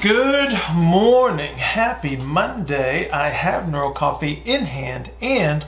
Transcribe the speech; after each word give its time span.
Good 0.00 0.56
morning. 0.72 1.58
Happy 1.58 2.14
Monday. 2.14 3.10
I 3.10 3.30
have 3.30 3.68
Neuro 3.68 3.90
Coffee 3.90 4.42
in 4.44 4.66
hand 4.66 5.10
and 5.20 5.66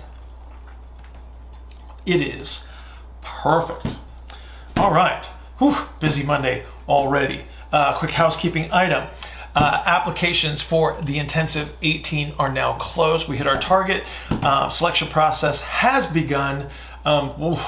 it 2.06 2.20
is 2.20 2.64
perfect. 3.22 3.88
All 4.76 4.94
right. 4.94 5.26
Whew, 5.58 5.74
busy 5.98 6.22
Monday 6.22 6.64
already. 6.88 7.42
Uh, 7.72 7.98
quick 7.98 8.12
housekeeping 8.12 8.70
item. 8.72 9.08
Uh, 9.56 9.82
applications 9.84 10.62
for 10.62 10.96
the 11.02 11.18
intensive 11.18 11.76
18 11.82 12.34
are 12.38 12.52
now 12.52 12.74
closed. 12.74 13.26
We 13.26 13.36
hit 13.36 13.48
our 13.48 13.60
target. 13.60 14.04
Uh, 14.30 14.68
selection 14.68 15.08
process 15.08 15.60
has 15.62 16.06
begun. 16.06 16.70
Um, 17.04 17.58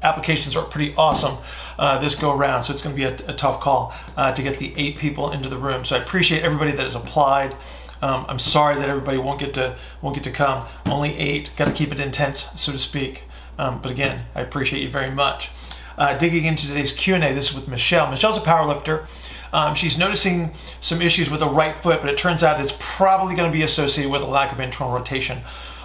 applications 0.00 0.54
are 0.54 0.64
pretty 0.64 0.94
awesome 0.96 1.38
uh, 1.78 1.98
this 1.98 2.14
go 2.14 2.32
around, 2.32 2.62
so 2.62 2.72
it's 2.72 2.82
going 2.82 2.94
to 2.94 3.00
be 3.00 3.04
a, 3.04 3.30
a 3.30 3.34
tough 3.34 3.60
call 3.60 3.94
uh, 4.16 4.32
to 4.32 4.42
get 4.42 4.58
the 4.58 4.72
eight 4.76 4.96
people 4.96 5.30
into 5.30 5.48
the 5.48 5.58
room. 5.58 5.84
So 5.84 5.96
I 5.96 6.00
appreciate 6.00 6.42
everybody 6.42 6.72
that 6.72 6.82
has 6.82 6.94
applied. 6.94 7.56
Um, 8.02 8.26
I'm 8.28 8.38
sorry 8.38 8.76
that 8.76 8.88
everybody 8.88 9.18
won't 9.18 9.40
get 9.40 9.54
to 9.54 9.76
won't 10.02 10.14
get 10.14 10.24
to 10.24 10.30
come. 10.30 10.66
Only 10.86 11.16
eight. 11.16 11.50
Got 11.56 11.66
to 11.66 11.72
keep 11.72 11.92
it 11.92 12.00
intense, 12.00 12.48
so 12.54 12.72
to 12.72 12.78
speak. 12.78 13.24
Um, 13.58 13.80
but 13.80 13.90
again, 13.90 14.26
I 14.34 14.40
appreciate 14.40 14.82
you 14.82 14.90
very 14.90 15.10
much. 15.10 15.50
Uh, 15.96 16.18
digging 16.18 16.44
into 16.44 16.66
today's 16.66 16.92
Q&A, 16.92 17.32
this 17.32 17.50
is 17.50 17.54
with 17.54 17.68
Michelle. 17.68 18.10
Michelle's 18.10 18.36
a 18.36 18.40
power 18.40 18.66
lifter. 18.66 19.06
Um, 19.52 19.76
she's 19.76 19.96
noticing 19.96 20.52
some 20.80 21.00
issues 21.00 21.30
with 21.30 21.38
the 21.38 21.48
right 21.48 21.78
foot, 21.78 22.00
but 22.00 22.10
it 22.10 22.18
turns 22.18 22.42
out 22.42 22.60
it's 22.60 22.74
probably 22.80 23.36
going 23.36 23.50
to 23.50 23.56
be 23.56 23.62
associated 23.62 24.10
with 24.10 24.22
a 24.22 24.26
lack 24.26 24.52
of 24.52 24.58
internal 24.58 24.92
rotation 24.92 25.42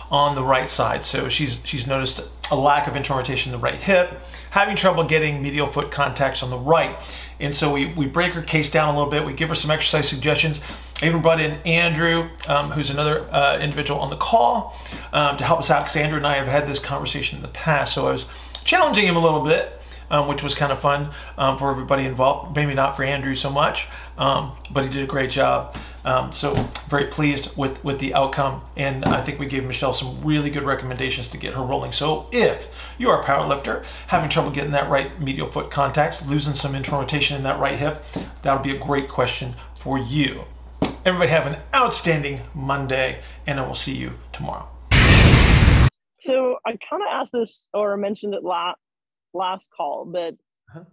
on 0.10 0.34
the 0.34 0.44
right 0.44 0.68
side. 0.68 1.04
So 1.04 1.30
she's 1.30 1.60
she's 1.64 1.86
noticed 1.86 2.22
a 2.52 2.56
lack 2.56 2.88
of 2.88 2.96
internal 2.96 3.20
rotation 3.20 3.54
in 3.54 3.60
the 3.60 3.64
right 3.64 3.82
hip, 3.82 4.22
having 4.52 4.76
trouble 4.76 5.04
getting 5.04 5.42
medial 5.42 5.68
foot 5.68 5.92
contacts 5.92 6.42
on 6.44 6.50
the 6.50 6.58
right. 6.58 6.98
And 7.40 7.56
so 7.56 7.72
we, 7.72 7.88
we 7.94 8.06
break 8.06 8.34
her 8.34 8.42
case 8.42 8.70
down 8.70 8.94
a 8.94 8.98
little 8.98 9.12
bit. 9.12 9.26
We 9.26 9.34
give 9.34 9.50
her 9.50 9.56
some 9.56 9.72
exercise 9.72 10.10
suggestions. 10.10 10.60
I 11.02 11.08
even 11.08 11.22
brought 11.22 11.40
in 11.40 11.62
Andrew, 11.62 12.30
um, 12.48 12.72
who's 12.72 12.90
another 12.90 13.28
uh, 13.32 13.60
individual 13.60 14.00
on 14.02 14.10
the 14.10 14.18
call, 14.18 14.78
um, 15.14 15.38
to 15.38 15.44
help 15.44 15.60
us 15.60 15.70
out 15.70 15.84
because 15.84 15.96
Andrew 15.96 16.18
and 16.18 16.28
I 16.28 16.36
have 16.36 16.48
had 16.48 16.68
this 16.68 16.80
conversation 16.80 17.38
in 17.38 17.42
the 17.42 17.50
past. 17.50 17.94
So 17.94 18.08
I 18.08 18.12
was 18.12 18.26
challenging 18.66 19.06
him 19.06 19.16
a 19.16 19.22
little 19.22 19.44
bit 19.44 19.79
um, 20.10 20.28
which 20.28 20.44
was 20.44 20.56
kind 20.56 20.72
of 20.72 20.80
fun 20.80 21.12
um, 21.38 21.58
for 21.58 21.72
everybody 21.72 22.06
involved. 22.06 22.56
Maybe 22.56 22.74
not 22.74 22.96
for 22.96 23.04
Andrew 23.04 23.36
so 23.36 23.50
much, 23.50 23.88
um, 24.18 24.54
but 24.72 24.84
he 24.84 24.90
did 24.90 25.04
a 25.04 25.08
great 25.08 25.30
job. 25.30 25.76
Um, 26.06 26.32
so 26.32 26.54
very 26.88 27.06
pleased 27.08 27.56
with 27.58 27.84
with 27.84 28.00
the 28.00 28.14
outcome, 28.14 28.62
and 28.78 29.06
I 29.06 29.22
think 29.22 29.40
we 29.40 29.46
gave 29.46 29.66
Michelle 29.66 29.94
some 29.94 30.22
really 30.24 30.50
good 30.50 30.64
recommendations 30.64 31.28
to 31.30 31.38
get 31.38 31.54
her 31.54 31.62
rolling. 31.62 31.92
So 31.92 32.28
if 32.32 32.68
you 32.98 33.10
are 33.10 33.22
a 33.22 33.24
power 33.24 33.48
lifter, 33.48 33.84
having 34.08 34.30
trouble 34.30 34.52
getting 34.52 34.72
that 34.72 34.90
right 34.90 35.20
medial 35.22 35.52
foot 35.52 35.70
contacts, 35.70 36.26
losing 36.26 36.54
some 36.54 36.76
internal 36.76 37.02
rotation 37.02 37.36
in 37.36 37.44
that 37.44 37.60
right 37.60 37.78
hip, 37.78 38.04
that 38.42 38.54
would 38.54 38.64
be 38.64 38.76
a 38.76 38.80
great 38.80 39.10
question 39.10 39.56
for 39.76 39.98
you. 39.98 40.46
Everybody 41.06 41.32
have 41.32 41.48
an 41.48 41.58
outstanding 41.74 42.42
Monday, 42.54 43.22
and 43.46 43.60
I 43.60 43.68
will 43.68 43.76
see 43.76 43.96
you 43.96 44.14
tomorrow. 44.32 44.68
So 46.22 46.58
I 46.66 46.72
kind 46.90 47.02
of 47.02 47.08
asked 47.12 47.32
this 47.32 47.68
or 47.74 47.96
mentioned 47.96 48.34
it 48.34 48.44
last 48.44 48.78
last 49.34 49.70
call, 49.76 50.06
but 50.06 50.36
uh-huh. 50.70 50.84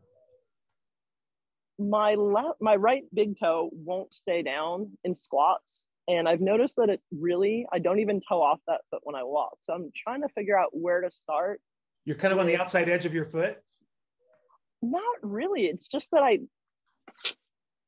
my 1.78 2.14
left, 2.14 2.60
my 2.60 2.76
right 2.76 3.02
big 3.14 3.38
toe 3.38 3.70
won't 3.72 4.12
stay 4.14 4.42
down 4.42 4.92
in 5.04 5.14
squats, 5.14 5.82
and 6.08 6.28
I've 6.28 6.40
noticed 6.40 6.76
that 6.76 6.88
it 6.88 7.00
really 7.10 7.66
I 7.72 7.78
don't 7.78 8.00
even 8.00 8.20
toe 8.20 8.42
off 8.42 8.60
that 8.66 8.82
foot 8.90 9.00
when 9.02 9.14
I 9.14 9.24
walk. 9.24 9.58
So 9.64 9.72
I'm 9.72 9.90
trying 9.96 10.22
to 10.22 10.28
figure 10.28 10.58
out 10.58 10.70
where 10.72 11.00
to 11.00 11.10
start. 11.10 11.60
You're 12.04 12.16
kind 12.16 12.32
of 12.32 12.38
on 12.38 12.46
the 12.46 12.56
outside 12.56 12.88
edge 12.88 13.06
of 13.06 13.14
your 13.14 13.26
foot. 13.26 13.58
Not 14.82 15.16
really. 15.22 15.66
It's 15.66 15.88
just 15.88 16.10
that 16.12 16.22
I 16.22 16.40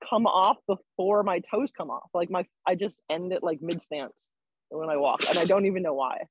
come 0.09 0.27
off 0.27 0.57
before 0.67 1.23
my 1.23 1.41
toes 1.41 1.71
come 1.71 1.91
off. 1.91 2.11
Like 2.15 2.31
my 2.31 2.47
I 2.67 2.75
just 2.75 3.01
end 3.11 3.33
it 3.33 3.43
like 3.43 3.61
mid 3.63 3.83
stance 3.83 4.29
when 4.71 4.91
I 4.91 4.97
walk, 4.97 5.23
and 5.29 5.39
I 5.39 5.45
don't 5.45 5.67
even 5.67 5.83
know 5.83 5.95
why. 5.95 6.25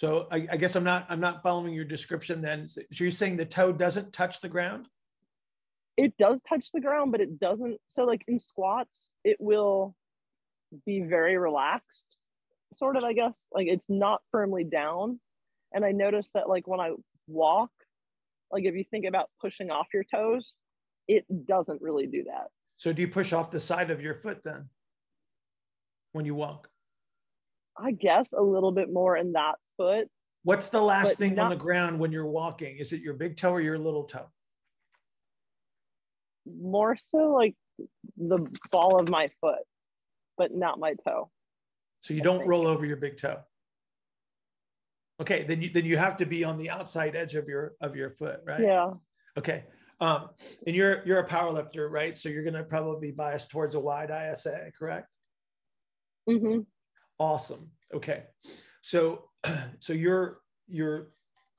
So 0.00 0.26
I, 0.30 0.46
I, 0.50 0.56
guess 0.56 0.76
I'm 0.76 0.82
not 0.82 1.04
I'm 1.10 1.20
not 1.20 1.42
following 1.42 1.74
your 1.74 1.84
description 1.84 2.40
then. 2.40 2.66
So 2.66 2.80
you're 2.92 3.10
saying 3.10 3.36
the 3.36 3.44
toe 3.44 3.70
doesn't 3.70 4.14
touch 4.14 4.40
the 4.40 4.48
ground? 4.48 4.88
It 5.98 6.16
does 6.16 6.42
touch 6.42 6.72
the 6.72 6.80
ground, 6.80 7.12
but 7.12 7.20
it 7.20 7.38
doesn't. 7.38 7.76
So 7.88 8.04
like 8.04 8.24
in 8.26 8.38
squats, 8.38 9.10
it 9.24 9.36
will 9.38 9.94
be 10.86 11.02
very 11.02 11.36
relaxed, 11.36 12.16
sort 12.78 12.96
of. 12.96 13.04
I 13.04 13.12
guess 13.12 13.46
like 13.52 13.66
it's 13.66 13.90
not 13.90 14.22
firmly 14.32 14.64
down. 14.64 15.20
And 15.74 15.84
I 15.84 15.92
noticed 15.92 16.32
that 16.32 16.48
like 16.48 16.66
when 16.66 16.80
I 16.80 16.92
walk, 17.26 17.70
like 18.50 18.64
if 18.64 18.74
you 18.74 18.84
think 18.90 19.04
about 19.04 19.28
pushing 19.38 19.70
off 19.70 19.88
your 19.92 20.04
toes, 20.04 20.54
it 21.08 21.26
doesn't 21.46 21.82
really 21.82 22.06
do 22.06 22.24
that. 22.24 22.46
So 22.78 22.94
do 22.94 23.02
you 23.02 23.08
push 23.08 23.34
off 23.34 23.50
the 23.50 23.60
side 23.60 23.90
of 23.90 24.00
your 24.00 24.14
foot 24.14 24.40
then 24.46 24.70
when 26.12 26.24
you 26.24 26.34
walk? 26.34 26.70
I 27.76 27.92
guess 27.92 28.32
a 28.32 28.40
little 28.40 28.72
bit 28.72 28.90
more 28.90 29.18
in 29.18 29.32
that 29.32 29.56
foot. 29.80 30.08
What's 30.42 30.68
the 30.68 30.80
last 30.80 31.16
thing 31.16 31.34
not, 31.34 31.44
on 31.44 31.50
the 31.50 31.56
ground 31.56 31.98
when 31.98 32.12
you're 32.12 32.26
walking? 32.26 32.76
Is 32.76 32.92
it 32.92 33.00
your 33.00 33.14
big 33.14 33.36
toe 33.36 33.52
or 33.52 33.60
your 33.60 33.78
little 33.78 34.04
toe? 34.04 34.28
More 36.46 36.96
so 37.10 37.32
like 37.32 37.54
the 38.16 38.46
ball 38.70 38.98
of 38.98 39.08
my 39.08 39.26
foot, 39.40 39.62
but 40.36 40.54
not 40.54 40.78
my 40.78 40.94
toe. 41.06 41.30
So 42.02 42.14
you 42.14 42.22
don't 42.22 42.46
roll 42.46 42.66
over 42.66 42.84
your 42.86 42.96
big 42.96 43.18
toe. 43.18 43.38
Okay, 45.20 45.44
then 45.44 45.60
you 45.60 45.70
then 45.70 45.84
you 45.84 45.98
have 45.98 46.16
to 46.18 46.26
be 46.26 46.44
on 46.44 46.56
the 46.56 46.70
outside 46.70 47.14
edge 47.14 47.34
of 47.34 47.46
your 47.46 47.74
of 47.82 47.94
your 47.94 48.10
foot, 48.10 48.40
right? 48.46 48.60
Yeah. 48.60 48.92
Okay. 49.36 49.64
Um, 50.00 50.30
and 50.66 50.74
you're 50.74 51.02
you're 51.04 51.18
a 51.18 51.26
power 51.26 51.50
lifter, 51.50 51.90
right? 51.90 52.16
So 52.16 52.30
you're 52.30 52.44
gonna 52.44 52.64
probably 52.64 53.08
be 53.08 53.14
biased 53.14 53.50
towards 53.50 53.74
a 53.74 53.80
wide 53.80 54.10
ISA, 54.10 54.72
correct? 54.78 55.08
Mm-hmm. 56.28 56.60
Awesome. 57.18 57.70
Okay. 57.92 58.22
So 58.80 59.29
so 59.78 59.92
you're 59.92 60.40
you're 60.68 61.08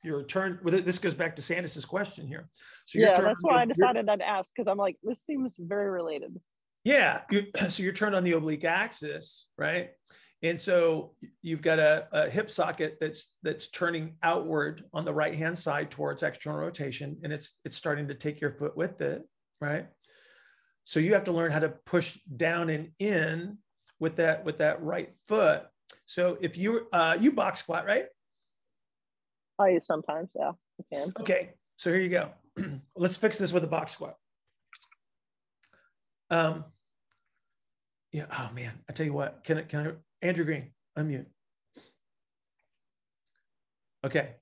your 0.04 0.24
turn 0.24 0.60
with 0.64 0.74
it 0.74 0.86
this 0.86 0.98
goes 0.98 1.14
back 1.14 1.36
to 1.36 1.42
sandus's 1.42 1.86
question 1.86 2.28
here. 2.28 2.50
So 2.86 3.00
yeah 3.00 3.20
that's 3.20 3.42
why 3.42 3.62
i 3.62 3.66
decided 3.66 4.10
i'd 4.10 4.22
ask 4.22 4.50
because 4.56 4.68
i'm 4.68 4.78
like 4.78 4.98
this 5.04 5.22
seems 5.24 5.54
very 5.58 5.90
related. 5.90 6.40
Yeah 6.84 7.22
so 7.70 7.84
you're 7.84 7.94
turned 7.94 8.16
on 8.16 8.24
the 8.24 8.34
oblique 8.34 8.66
axis 8.66 9.48
right? 9.58 9.92
And 10.44 10.60
so 10.60 11.14
you've 11.44 11.62
got 11.62 11.78
a, 11.78 12.08
a, 12.12 12.28
hip 12.28 12.50
socket 12.50 12.98
that's 13.00 13.28
that's 13.44 13.70
turning 13.70 14.16
outward 14.24 14.84
on 14.92 15.06
the 15.06 15.14
right 15.14 15.36
hand 15.36 15.56
side 15.56 15.92
towards 15.92 16.24
external 16.24 16.60
rotation 16.60 17.18
and 17.24 17.32
it's 17.32 17.60
it's 17.64 17.78
starting 17.78 18.08
to 18.08 18.16
take 18.16 18.42
your 18.42 18.52
foot 18.52 18.76
with 18.76 19.02
it 19.02 19.22
right? 19.60 19.86
So 20.84 21.00
you 21.00 21.14
have 21.14 21.26
to 21.26 21.32
learn 21.32 21.52
how 21.52 21.60
to 21.60 21.70
push 21.86 22.18
down 22.36 22.70
and 22.70 22.90
in 23.00 23.60
with 24.00 24.16
that 24.16 24.44
with 24.44 24.58
that 24.58 24.82
right 24.82 25.14
foot 25.28 25.64
so 26.06 26.38
if 26.42 26.58
you 26.58 26.88
uh, 26.92 27.18
you 27.20 27.32
box 27.32 27.60
squat, 27.60 27.86
right? 27.86 28.06
I 29.60 29.80
sometimes, 29.80 30.32
yeah, 30.36 30.52
I 30.80 30.96
can. 30.96 31.14
Okay, 31.20 31.54
so 31.78 31.92
here 31.92 32.02
you 32.02 32.10
go. 32.10 32.30
Let's 32.96 33.16
fix 33.16 33.38
this 33.38 33.52
with 33.52 33.64
a 33.64 33.68
box 33.68 33.94
squat. 33.94 34.16
Um, 36.30 36.66
yeah. 38.12 38.26
Oh 38.32 38.50
man, 38.54 38.74
I 38.90 38.94
tell 38.94 39.06
you 39.06 39.14
what. 39.14 39.44
Can 39.44 39.60
I? 39.60 39.62
Can 39.64 39.88
I? 39.88 40.26
Andrew 40.26 40.46
Green, 40.46 40.72
unmute. 40.98 41.26
Okay. 44.04 44.36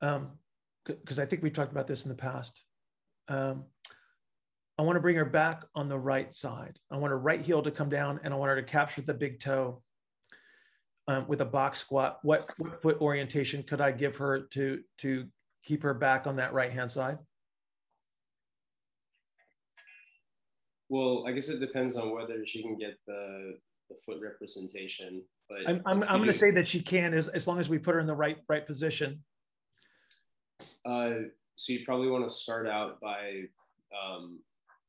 Um, 0.00 0.32
because 0.84 1.18
I 1.18 1.26
think 1.26 1.42
we 1.42 1.50
talked 1.50 1.72
about 1.72 1.86
this 1.86 2.04
in 2.04 2.10
the 2.10 2.14
past. 2.14 2.62
Um, 3.28 3.64
I 4.78 4.82
want 4.82 4.96
to 4.96 5.00
bring 5.00 5.16
her 5.16 5.24
back 5.24 5.64
on 5.74 5.88
the 5.88 5.98
right 5.98 6.32
side. 6.32 6.78
I 6.90 6.96
want 6.96 7.10
her 7.10 7.18
right 7.18 7.40
heel 7.40 7.62
to 7.62 7.70
come 7.70 7.88
down, 7.88 8.20
and 8.22 8.34
I 8.34 8.36
want 8.36 8.50
her 8.50 8.56
to 8.56 8.62
capture 8.62 9.02
the 9.02 9.14
big 9.14 9.40
toe 9.40 9.82
um, 11.08 11.26
with 11.28 11.40
a 11.40 11.44
box 11.44 11.80
squat, 11.80 12.18
what, 12.22 12.44
what 12.58 12.82
foot 12.82 13.00
orientation 13.00 13.62
could 13.62 13.80
I 13.80 13.92
give 13.92 14.16
her 14.16 14.40
to 14.52 14.80
to 14.98 15.26
keep 15.62 15.82
her 15.82 15.94
back 15.94 16.26
on 16.26 16.36
that 16.36 16.52
right 16.52 16.72
hand 16.72 16.90
side? 16.90 17.18
Well, 20.88 21.24
I 21.26 21.32
guess 21.32 21.48
it 21.48 21.60
depends 21.60 21.96
on 21.96 22.14
whether 22.14 22.46
she 22.46 22.62
can 22.62 22.76
get 22.76 22.98
the 23.06 23.58
the 23.90 23.96
foot 24.04 24.20
representation. 24.22 25.22
But 25.48 25.68
I'm 25.68 25.82
I'm, 25.84 26.02
I'm 26.04 26.18
going 26.18 26.26
to 26.26 26.32
say 26.32 26.50
that 26.52 26.66
she 26.66 26.80
can 26.80 27.12
as 27.12 27.28
as 27.28 27.46
long 27.46 27.58
as 27.58 27.68
we 27.68 27.78
put 27.78 27.94
her 27.94 28.00
in 28.00 28.06
the 28.06 28.14
right 28.14 28.38
right 28.48 28.66
position. 28.66 29.22
Uh, 30.86 31.10
so 31.54 31.72
you 31.72 31.84
probably 31.84 32.08
want 32.08 32.28
to 32.28 32.34
start 32.34 32.66
out 32.66 33.00
by 33.00 33.42
um, 33.94 34.38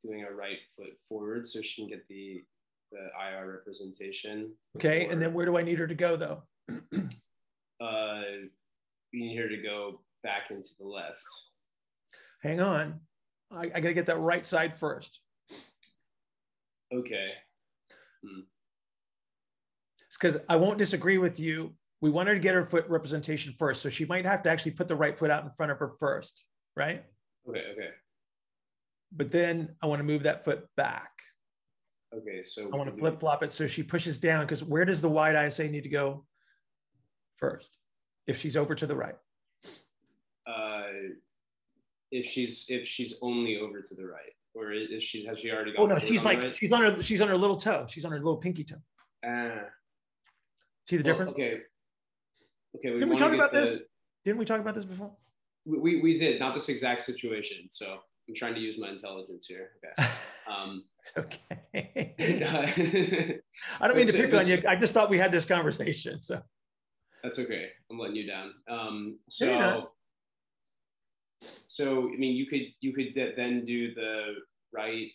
doing 0.04 0.24
a 0.24 0.32
right 0.32 0.58
foot 0.76 0.98
forward 1.08 1.46
so 1.48 1.62
she 1.62 1.82
can 1.82 1.90
get 1.90 2.08
the 2.08 2.44
the 2.96 3.38
IR 3.38 3.52
representation. 3.52 4.54
Okay, 4.78 5.08
and 5.08 5.22
then 5.22 5.34
where 5.34 5.46
do 5.46 5.58
I 5.58 5.64
need 5.64 5.80
her 5.80 5.88
to 5.88 5.96
go 5.96 6.16
though? 6.16 6.44
uh, 7.82 8.22
you 9.12 9.20
need 9.20 9.38
her 9.38 9.50
to 9.50 9.62
go 9.62 10.02
back 10.24 10.50
into 10.50 10.70
the 10.80 10.86
left. 10.86 11.22
Hang 12.42 12.62
on, 12.62 13.00
I, 13.52 13.64
I 13.64 13.80
got 13.80 13.90
to 13.90 13.94
get 13.94 14.06
that 14.08 14.20
right 14.20 14.46
side 14.46 14.78
first. 14.78 15.20
Okay. 16.94 17.30
Hmm. 18.24 18.42
It's 20.08 20.18
because 20.18 20.38
I 20.48 20.56
won't 20.56 20.78
disagree 20.78 21.18
with 21.18 21.40
you. 21.40 21.74
We 22.02 22.10
want 22.10 22.28
her 22.28 22.36
to 22.36 22.40
get 22.40 22.56
her 22.56 22.66
foot 22.66 22.88
representation 22.88 23.54
first, 23.58 23.82
so 23.82 23.90
she 23.90 24.06
might 24.06 24.26
have 24.26 24.44
to 24.44 24.50
actually 24.50 24.72
put 24.72 24.88
the 24.88 24.96
right 24.96 25.18
foot 25.18 25.32
out 25.32 25.44
in 25.44 25.50
front 25.52 25.72
of 25.72 25.80
her 25.80 25.94
first, 26.00 26.44
right? 26.76 27.04
Okay. 27.50 27.64
Okay. 27.72 27.90
But 29.12 29.32
then 29.32 29.76
I 29.82 29.88
want 29.88 30.00
to 30.00 30.04
move 30.04 30.24
that 30.24 30.46
foot 30.46 30.68
back. 30.78 31.10
Okay, 32.14 32.44
so 32.44 32.70
I 32.74 32.78
want 32.78 32.90
to 32.90 32.98
flip 32.98 33.20
flop 33.20 33.44
it 33.44 33.52
so 33.52 33.68
she 33.68 33.84
pushes 33.84 34.18
down 34.18 34.46
because 34.46 34.64
where 34.64 34.86
does 34.86 35.02
the 35.02 35.10
wide 35.10 35.36
ISA 35.48 35.68
need 35.68 35.84
to 35.84 35.90
go 35.90 36.26
first? 37.38 37.70
If 38.28 38.40
she's 38.40 38.56
over 38.56 38.74
to 38.76 38.86
the 38.86 38.96
right. 38.96 39.16
uh, 40.48 40.84
if 42.12 42.26
she's 42.26 42.66
if 42.70 42.88
she's 42.88 43.18
only 43.22 43.58
over 43.58 43.82
to 43.82 43.96
the 43.96 44.06
right, 44.06 44.34
or 44.54 44.72
is 44.72 45.04
she 45.04 45.26
has 45.26 45.40
she 45.40 45.52
already 45.52 45.74
got? 45.74 45.82
Oh 45.82 45.86
no, 45.86 46.00
she's 46.00 46.24
like 46.24 46.42
right? 46.42 46.56
she's 46.56 46.72
on 46.72 46.82
her 46.82 47.04
she's 47.04 47.22
on 47.22 47.28
her 47.28 47.38
little 47.38 47.58
toe. 47.58 47.86
She's 47.90 48.06
on 48.06 48.12
her 48.12 48.18
little 48.18 48.38
pinky 48.38 48.64
toe. 48.64 48.82
Ah, 49.26 49.66
See 50.86 50.98
the 50.98 51.04
well, 51.04 51.14
difference? 51.14 51.32
Okay. 51.34 51.62
Okay. 52.78 52.90
Didn't 52.92 53.10
we 53.10 53.18
talk 53.18 53.34
about 53.34 53.52
the- 53.52 53.62
this? 53.62 53.84
Didn't 54.24 54.38
we 54.38 54.46
talk 54.46 54.60
about 54.60 54.76
this 54.76 54.86
before? 54.86 55.12
We, 55.66 55.78
we 55.80 56.02
we 56.02 56.18
did 56.18 56.40
not 56.40 56.54
this 56.54 56.70
exact 56.70 57.02
situation. 57.02 57.68
So 57.70 58.00
I'm 58.28 58.36
trying 58.36 58.56
to 58.56 58.60
use 58.60 58.78
my 58.78 58.90
intelligence 58.90 59.46
here. 59.48 59.72
Okay. 59.84 60.10
Um, 60.48 60.84
It's 61.00 61.18
okay. 61.18 61.42
I 63.82 63.88
don't 63.88 63.98
mean 63.98 64.06
to 64.06 64.14
pick 64.14 64.32
on 64.32 64.48
you. 64.48 64.60
I 64.68 64.76
just 64.76 64.94
thought 64.94 65.10
we 65.10 65.18
had 65.18 65.32
this 65.32 65.44
conversation. 65.44 66.22
So 66.22 66.40
that's 67.24 67.40
okay. 67.40 67.70
I'm 67.90 67.98
letting 67.98 68.16
you 68.16 68.28
down. 68.28 68.54
Um, 68.70 69.18
so 69.28 69.90
so 71.66 72.10
I 72.14 72.16
mean, 72.18 72.36
you 72.36 72.46
could 72.46 72.62
you 72.80 72.94
could 72.94 73.14
then 73.36 73.64
do 73.64 73.96
the 73.96 74.36
right 74.72 75.12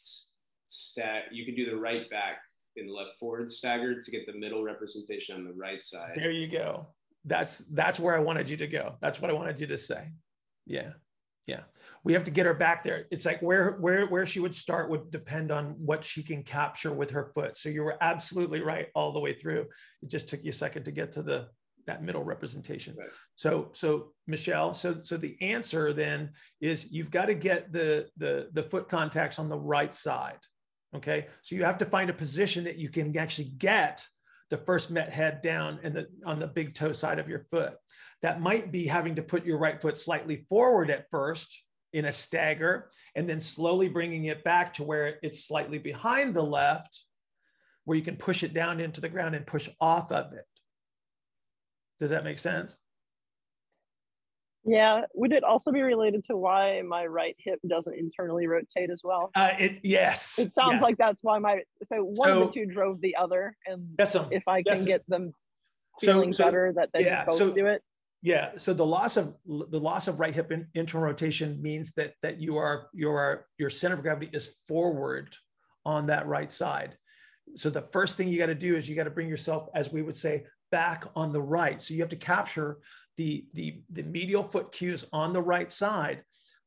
stat. 0.66 1.24
You 1.30 1.44
could 1.44 1.54
do 1.54 1.70
the 1.70 1.76
right 1.76 2.10
back 2.10 2.38
and 2.76 2.90
left 2.90 3.18
forward 3.18 3.48
staggered 3.48 4.02
to 4.02 4.10
get 4.10 4.26
the 4.26 4.38
middle 4.38 4.62
representation 4.64 5.36
on 5.36 5.44
the 5.44 5.52
right 5.52 5.82
side. 5.82 6.12
there 6.16 6.30
you 6.30 6.48
go. 6.48 6.88
That's 7.24 7.58
that's 7.58 8.00
where 8.00 8.16
I 8.16 8.20
wanted 8.20 8.48
you 8.48 8.56
to 8.58 8.66
go. 8.66 8.96
That's 9.00 9.20
what 9.20 9.30
I 9.30 9.34
wanted 9.34 9.60
you 9.60 9.66
to 9.68 9.78
say. 9.78 10.08
Yeah. 10.66 10.90
Yeah. 11.46 11.62
We 12.04 12.12
have 12.12 12.24
to 12.24 12.30
get 12.30 12.46
her 12.46 12.54
back 12.54 12.82
there. 12.82 13.06
It's 13.10 13.26
like 13.26 13.42
where 13.42 13.72
where 13.72 14.06
where 14.06 14.26
she 14.26 14.40
would 14.40 14.54
start 14.54 14.88
would 14.90 15.10
depend 15.10 15.50
on 15.50 15.74
what 15.78 16.04
she 16.04 16.22
can 16.22 16.42
capture 16.42 16.92
with 16.92 17.10
her 17.10 17.30
foot. 17.34 17.56
So 17.56 17.68
you 17.68 17.82
were 17.82 17.96
absolutely 18.00 18.62
right 18.62 18.88
all 18.94 19.12
the 19.12 19.20
way 19.20 19.34
through. 19.34 19.66
It 20.02 20.08
just 20.08 20.28
took 20.28 20.42
you 20.44 20.50
a 20.50 20.54
second 20.54 20.84
to 20.84 20.92
get 20.92 21.12
to 21.12 21.22
the 21.22 21.48
that 21.86 22.02
middle 22.02 22.22
representation. 22.22 22.94
Right. 22.96 23.08
So 23.36 23.70
so 23.72 24.12
Michelle, 24.26 24.74
so 24.74 24.96
so 25.02 25.16
the 25.16 25.36
answer 25.42 25.92
then 25.92 26.30
is 26.60 26.86
you've 26.90 27.10
got 27.10 27.26
to 27.26 27.34
get 27.34 27.72
the 27.72 28.08
the 28.16 28.48
the 28.52 28.62
foot 28.62 28.88
contacts 28.88 29.38
on 29.38 29.48
the 29.48 29.58
right 29.58 29.94
side. 29.94 30.38
Okay? 30.94 31.26
So 31.42 31.54
you 31.54 31.64
have 31.64 31.78
to 31.78 31.86
find 31.86 32.10
a 32.10 32.14
position 32.14 32.64
that 32.64 32.78
you 32.78 32.88
can 32.88 33.16
actually 33.16 33.50
get 33.58 34.04
the 34.50 34.58
first 34.58 34.90
met 34.90 35.12
head 35.12 35.42
down 35.42 35.78
and 35.82 35.94
the 35.94 36.08
on 36.26 36.40
the 36.40 36.46
big 36.46 36.74
toe 36.74 36.92
side 36.92 37.18
of 37.18 37.28
your 37.28 37.46
foot. 37.50 37.74
That 38.22 38.40
might 38.40 38.70
be 38.70 38.86
having 38.86 39.14
to 39.14 39.22
put 39.22 39.46
your 39.46 39.58
right 39.58 39.80
foot 39.80 39.96
slightly 39.96 40.44
forward 40.48 40.90
at 40.90 41.08
first 41.10 41.64
in 41.92 42.04
a 42.04 42.12
stagger 42.12 42.90
and 43.14 43.28
then 43.28 43.40
slowly 43.40 43.88
bringing 43.88 44.26
it 44.26 44.44
back 44.44 44.74
to 44.74 44.84
where 44.84 45.18
it's 45.22 45.46
slightly 45.46 45.78
behind 45.78 46.34
the 46.34 46.42
left 46.42 47.04
where 47.84 47.96
you 47.96 48.04
can 48.04 48.16
push 48.16 48.42
it 48.42 48.52
down 48.52 48.80
into 48.80 49.00
the 49.00 49.08
ground 49.08 49.34
and 49.34 49.46
push 49.46 49.68
off 49.80 50.12
of 50.12 50.32
it. 50.32 50.44
Does 51.98 52.10
that 52.10 52.24
make 52.24 52.38
sense? 52.38 52.76
Yeah. 54.64 55.02
Would 55.14 55.32
it 55.32 55.42
also 55.42 55.72
be 55.72 55.80
related 55.80 56.24
to 56.26 56.36
why 56.36 56.82
my 56.82 57.06
right 57.06 57.34
hip 57.38 57.58
doesn't 57.66 57.94
internally 57.94 58.46
rotate 58.46 58.90
as 58.90 59.00
well? 59.02 59.30
Uh, 59.34 59.50
it 59.58 59.80
yes. 59.82 60.38
It 60.38 60.52
sounds 60.52 60.74
yes. 60.74 60.82
like 60.82 60.96
that's 60.96 61.22
why 61.22 61.38
my 61.38 61.62
so 61.84 62.02
one 62.04 62.28
So- 62.28 62.42
of 62.42 62.48
the 62.48 62.54
two 62.54 62.66
drove 62.66 63.00
the 63.00 63.16
other, 63.16 63.56
and 63.66 64.00
um, 64.00 64.28
if 64.30 64.46
I 64.46 64.62
can 64.62 64.84
get 64.84 65.02
them 65.08 65.32
feeling 66.00 66.32
so- 66.32 66.44
better, 66.44 66.72
that 66.76 66.90
they 66.92 67.04
yeah, 67.04 67.24
both 67.24 67.38
so- 67.38 67.52
do 67.52 67.66
it. 67.66 67.82
Yeah. 68.22 68.50
So 68.58 68.74
the 68.74 68.84
loss 68.84 69.16
of 69.16 69.34
the 69.46 69.80
loss 69.80 70.06
of 70.06 70.20
right 70.20 70.34
hip 70.34 70.52
in, 70.52 70.68
internal 70.74 71.06
rotation 71.06 71.60
means 71.62 71.92
that 71.92 72.12
that 72.22 72.38
you 72.38 72.58
are 72.58 72.88
your 72.92 73.46
your 73.56 73.70
center 73.70 73.94
of 73.94 74.02
gravity 74.02 74.28
is 74.34 74.56
forward 74.68 75.34
on 75.86 76.08
that 76.08 76.26
right 76.26 76.52
side. 76.52 76.98
So 77.56 77.70
the 77.70 77.88
first 77.92 78.16
thing 78.16 78.28
you 78.28 78.36
got 78.38 78.46
to 78.46 78.54
do 78.54 78.76
is 78.76 78.88
you 78.88 78.94
got 78.94 79.04
to 79.04 79.10
bring 79.10 79.28
yourself, 79.28 79.68
as 79.74 79.90
we 79.90 80.02
would 80.02 80.16
say, 80.16 80.44
back 80.70 81.06
on 81.16 81.32
the 81.32 81.40
right. 81.40 81.80
So 81.80 81.94
you 81.94 82.00
have 82.00 82.10
to 82.10 82.16
capture 82.16 82.78
the 83.20 83.44
the 83.52 83.82
the 83.90 84.02
medial 84.02 84.42
foot 84.42 84.72
cues 84.72 85.04
on 85.12 85.34
the 85.34 85.42
right 85.42 85.70
side. 85.70 86.22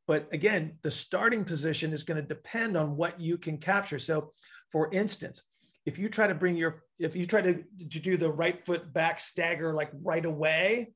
But 0.05 0.27
again, 0.31 0.73
the 0.83 0.91
starting 0.91 1.44
position 1.44 1.94
is 1.94 2.03
going 2.03 2.21
to 2.21 2.27
depend 2.35 2.77
on 2.77 2.95
what 2.95 3.19
you 3.19 3.39
can 3.39 3.57
capture. 3.57 3.97
So, 3.97 4.33
for 4.71 4.94
instance, 4.94 5.41
if 5.88 5.97
you 5.97 6.09
try 6.09 6.27
to 6.27 6.35
bring 6.35 6.55
your 6.55 6.83
if 7.00 7.15
you 7.15 7.25
try 7.25 7.41
to, 7.41 7.63
to 7.89 8.00
do 8.00 8.17
the 8.17 8.31
right 8.31 8.63
foot 8.63 8.94
back 8.94 9.19
stagger 9.19 9.73
like 9.73 9.89
right 10.03 10.25
away, 10.25 10.94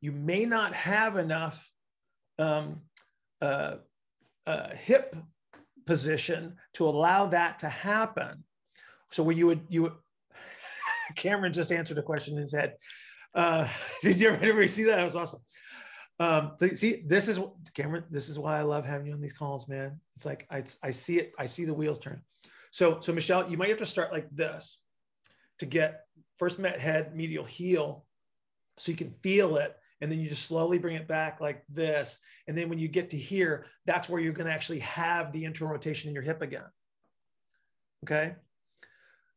you 0.00 0.10
may 0.10 0.46
not 0.46 0.72
have 0.72 1.18
enough 1.18 1.70
um, 2.38 2.80
uh, 3.42 3.74
uh, 4.46 4.70
hip 4.70 5.14
position 5.84 6.56
to 6.74 6.88
allow 6.88 7.26
that 7.26 7.58
to 7.58 7.68
happen. 7.68 8.42
So 9.10 9.22
where 9.22 9.36
you 9.36 9.48
would 9.48 9.66
you 9.68 9.82
would, 9.82 9.92
Cameron 11.14 11.52
just 11.52 11.72
answered 11.72 11.98
a 11.98 12.02
question 12.02 12.36
in 12.36 12.40
his 12.40 12.54
head. 12.54 12.76
Uh, 13.34 13.68
did 14.02 14.20
you 14.20 14.28
ever, 14.28 14.44
ever 14.44 14.66
see 14.66 14.84
that? 14.84 14.96
That 14.96 15.04
was 15.04 15.16
awesome. 15.16 15.40
Um, 16.20 16.52
th- 16.60 16.76
see, 16.76 17.02
this 17.06 17.28
is 17.28 17.40
Cameron. 17.74 18.04
This 18.10 18.28
is 18.28 18.38
why 18.38 18.58
I 18.58 18.62
love 18.62 18.86
having 18.86 19.06
you 19.06 19.12
on 19.12 19.20
these 19.20 19.32
calls, 19.32 19.68
man. 19.68 20.00
It's 20.14 20.24
like 20.24 20.46
I, 20.50 20.62
I 20.82 20.90
see 20.90 21.18
it. 21.18 21.32
I 21.38 21.46
see 21.46 21.64
the 21.64 21.74
wheels 21.74 21.98
turn. 21.98 22.22
So, 22.70 22.98
so 23.00 23.12
Michelle, 23.12 23.50
you 23.50 23.56
might 23.56 23.68
have 23.68 23.78
to 23.78 23.86
start 23.86 24.12
like 24.12 24.28
this 24.30 24.78
to 25.58 25.66
get 25.66 26.02
first 26.38 26.58
met 26.58 26.80
head, 26.80 27.14
medial 27.14 27.44
heel, 27.44 28.04
so 28.78 28.90
you 28.90 28.96
can 28.96 29.14
feel 29.22 29.56
it, 29.56 29.76
and 30.00 30.10
then 30.10 30.18
you 30.18 30.28
just 30.28 30.46
slowly 30.46 30.78
bring 30.78 30.96
it 30.96 31.08
back 31.08 31.40
like 31.40 31.64
this. 31.68 32.18
And 32.48 32.56
then 32.58 32.68
when 32.68 32.78
you 32.78 32.88
get 32.88 33.10
to 33.10 33.16
here, 33.16 33.66
that's 33.86 34.08
where 34.08 34.20
you're 34.20 34.32
going 34.32 34.46
to 34.46 34.52
actually 34.52 34.80
have 34.80 35.32
the 35.32 35.44
internal 35.44 35.72
rotation 35.72 36.08
in 36.08 36.14
your 36.14 36.24
hip 36.24 36.42
again. 36.42 36.64
Okay. 38.04 38.34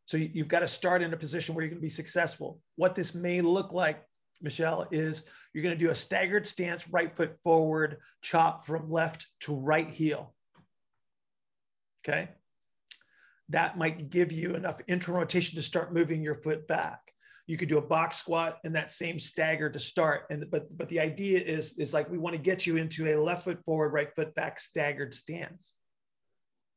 So 0.08 0.16
you- 0.16 0.32
you've 0.34 0.48
got 0.48 0.62
to 0.62 0.68
start 0.70 1.02
in 1.02 1.14
a 1.14 1.18
position 1.18 1.54
where 1.54 1.64
you're 1.64 1.70
going 1.70 1.82
to 1.82 1.86
be 1.86 1.90
successful. 1.90 2.62
What 2.78 2.96
this 2.96 3.14
may 3.14 3.42
look 3.42 3.74
like, 3.74 4.08
Michelle, 4.42 4.88
is 4.90 5.26
you're 5.54 5.64
going 5.64 5.78
to 5.78 5.86
do 5.86 5.92
a 5.92 5.96
staggered 5.96 6.48
stance, 6.48 6.88
right 6.88 7.14
foot 7.14 7.38
forward, 7.44 7.98
chop 8.22 8.66
from 8.66 8.90
left 8.90 9.28
to 9.42 9.54
right 9.54 9.90
heel. 9.90 10.34
Okay. 12.08 12.30
That 13.50 13.78
might 13.78 14.10
give 14.10 14.32
you 14.32 14.56
enough 14.56 14.80
internal 14.88 15.20
rotation 15.20 15.58
to 15.58 15.62
start 15.62 15.94
moving 15.94 16.24
your 16.24 16.36
foot 16.36 16.70
back. 16.70 17.02
You 17.46 17.58
could 17.58 17.70
do 17.70 17.78
a 17.78 17.82
box 17.82 18.16
squat 18.16 18.60
and 18.64 18.74
that 18.76 18.94
same 18.94 19.20
stagger 19.20 19.70
to 19.70 19.80
start. 19.80 20.24
And 20.30 20.50
but 20.50 20.76
but 20.78 20.88
the 20.88 21.02
idea 21.02 21.40
is 21.40 21.78
is 21.78 21.94
like 21.94 22.10
we 22.10 22.18
want 22.18 22.34
to 22.34 22.42
get 22.42 22.66
you 22.66 22.78
into 22.78 23.08
a 23.08 23.20
left 23.20 23.44
foot 23.44 23.62
forward, 23.66 23.92
right 23.92 24.14
foot 24.16 24.34
back 24.36 24.58
staggered 24.60 25.14
stance. 25.14 25.74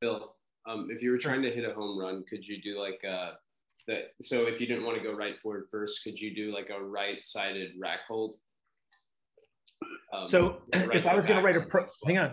Bill, 0.01 0.37
um, 0.67 0.89
if 0.91 1.03
you 1.03 1.11
were 1.11 1.19
trying 1.19 1.43
to 1.43 1.51
hit 1.51 1.69
a 1.69 1.73
home 1.75 1.99
run, 1.99 2.25
could 2.29 2.47
you 2.47 2.61
do 2.63 2.81
like 2.81 3.01
uh 3.05 3.33
that? 3.87 4.13
So 4.21 4.47
if 4.47 4.61
you 4.61 4.67
didn't 4.67 4.85
want 4.85 4.99
to 4.99 5.03
go 5.03 5.13
right 5.13 5.39
forward 5.41 5.69
first, 5.71 6.03
could 6.05 6.19
you 6.19 6.35
do 6.35 6.55
like 6.55 6.71
a 6.71 6.83
right-sided 6.83 7.73
rack 7.79 8.01
hold? 8.07 8.37
Um, 10.13 10.27
So 10.27 10.63
right 10.75 10.95
if 10.95 11.07
I 11.07 11.15
was 11.15 11.27
going 11.27 11.39
to 11.39 11.45
write 11.45 11.57
a 11.57 11.63
pro, 11.63 11.87
hang 12.07 12.19
on, 12.19 12.33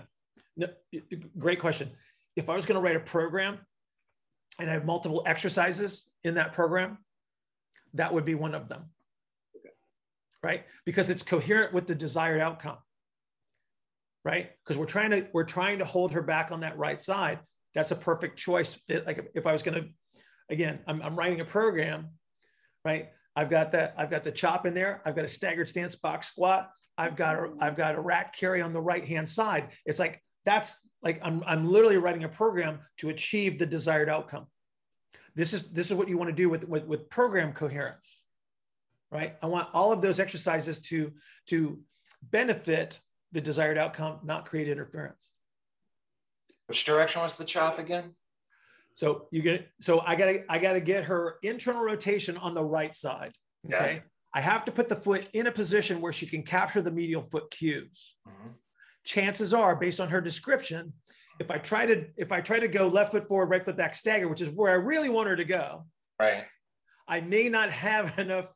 no, 0.58 0.68
great 1.38 1.60
question. 1.60 1.92
If 2.36 2.50
I 2.50 2.56
was 2.56 2.66
going 2.66 2.76
to 2.76 2.82
write 2.82 2.96
a 2.96 3.02
program 3.02 3.60
and 4.60 4.70
I 4.70 4.74
have 4.74 4.86
multiple 4.86 5.24
exercises 5.26 6.10
in 6.24 6.36
that 6.36 6.54
program, 6.54 6.98
that 7.94 8.14
would 8.14 8.26
be 8.26 8.36
one 8.36 8.54
of 8.54 8.68
them. 8.68 8.86
Okay. 9.56 9.74
Right? 10.44 10.66
Because 10.86 11.10
it's 11.10 11.24
coherent 11.24 11.74
with 11.74 11.88
the 11.88 11.96
desired 11.96 12.42
outcome. 12.42 12.78
Right? 14.26 14.52
Because 14.64 14.78
we're 14.78 14.86
trying 14.86 15.12
to 15.12 15.28
we're 15.34 15.46
trying 15.46 15.80
to 15.80 15.86
hold 15.86 16.12
her 16.12 16.22
back 16.22 16.52
on 16.52 16.60
that 16.60 16.78
right 16.78 17.00
side. 17.00 17.40
That's 17.78 17.92
a 17.92 17.96
perfect 17.96 18.40
choice. 18.40 18.80
Like 18.90 19.30
if 19.36 19.46
I 19.46 19.54
was 19.54 19.62
going 19.62 19.80
to, 19.80 19.88
again, 20.50 20.80
I'm, 20.88 21.00
I'm 21.04 21.16
writing 21.16 21.42
a 21.42 21.46
program, 21.46 22.08
right? 22.84 23.10
I've 23.36 23.52
got 23.52 23.72
that. 23.74 23.94
I've 23.96 24.10
got 24.10 24.24
the 24.24 24.32
chop 24.32 24.66
in 24.66 24.74
there. 24.74 25.04
I've 25.06 25.16
got 25.16 25.26
a 25.26 25.28
staggered 25.28 25.70
stance 25.70 25.96
box 25.96 26.30
squat. 26.30 26.72
I've 26.98 27.16
got 27.16 27.36
a, 27.36 27.54
I've 27.60 27.78
got 27.78 27.94
a 27.94 28.02
rack 28.02 28.36
carry 28.36 28.64
on 28.64 28.74
the 28.74 28.82
right 28.82 29.08
hand 29.08 29.30
side. 29.30 29.74
It's 29.86 30.00
like 30.00 30.24
that's 30.44 30.76
like 31.04 31.20
I'm 31.22 31.44
I'm 31.46 31.70
literally 31.70 31.98
writing 31.98 32.24
a 32.24 32.30
program 32.30 32.80
to 32.98 33.10
achieve 33.10 33.60
the 33.60 33.68
desired 33.68 34.10
outcome. 34.10 34.48
This 35.36 35.54
is 35.54 35.70
this 35.70 35.92
is 35.92 35.94
what 35.94 36.10
you 36.10 36.18
want 36.18 36.32
to 36.32 36.36
do 36.36 36.50
with 36.50 36.68
with, 36.68 36.86
with 36.86 37.12
program 37.12 37.54
coherence, 37.54 38.24
right? 39.12 39.36
I 39.44 39.46
want 39.46 39.70
all 39.72 39.92
of 39.92 40.02
those 40.02 40.20
exercises 40.20 40.82
to 40.90 41.12
to 41.50 41.80
benefit 42.24 43.00
the 43.34 43.42
desired 43.42 43.78
outcome, 43.78 44.22
not 44.24 44.48
create 44.48 44.68
interference. 44.68 45.30
Which 46.68 46.86
direction 46.86 47.22
was 47.22 47.36
the 47.36 47.46
chop 47.46 47.80
again? 47.80 48.16
So 48.94 49.28
you 49.32 49.42
get 49.42 49.68
so 49.80 50.02
I 50.02 50.16
gotta 50.16 50.44
I 50.52 50.60
gotta 50.60 50.82
get 50.82 51.06
her 51.06 51.38
internal 51.44 51.82
rotation 51.84 52.38
on 52.38 52.54
the 52.54 52.64
right 52.64 52.94
side. 52.96 53.34
Yeah. 53.64 53.76
Okay. 53.76 54.04
I 54.34 54.42
have 54.42 54.66
to 54.66 54.72
put 54.72 54.90
the 54.90 54.96
foot 54.96 55.28
in 55.34 55.48
a 55.48 55.52
position 55.52 56.02
where 56.02 56.14
she 56.14 56.26
can 56.28 56.44
capture 56.44 56.82
the 56.82 56.92
medial 56.92 57.24
foot 57.32 57.50
cues. 57.50 58.16
Mhm. 58.28 58.54
Chances 59.06 59.54
are, 59.54 59.76
based 59.76 60.00
on 60.00 60.10
her 60.10 60.20
description, 60.20 60.94
if 61.40 61.50
I 61.50 61.58
try 61.58 61.86
to 61.86 62.06
if 62.18 62.32
I 62.32 62.42
try 62.42 62.60
to 62.60 62.68
go 62.68 62.88
left 62.88 63.12
foot 63.12 63.28
forward, 63.28 63.50
right 63.50 63.64
foot 63.64 63.78
back 63.78 63.96
stagger, 63.96 64.28
which 64.28 64.42
is 64.42 64.50
where 64.50 64.72
I 64.72 64.76
really 64.76 65.10
want 65.10 65.30
her 65.30 65.36
to 65.36 65.46
go, 65.46 65.86
Right. 66.20 66.46
I 67.08 67.22
may 67.22 67.48
not 67.48 67.70
have 67.72 68.18
enough 68.20 68.48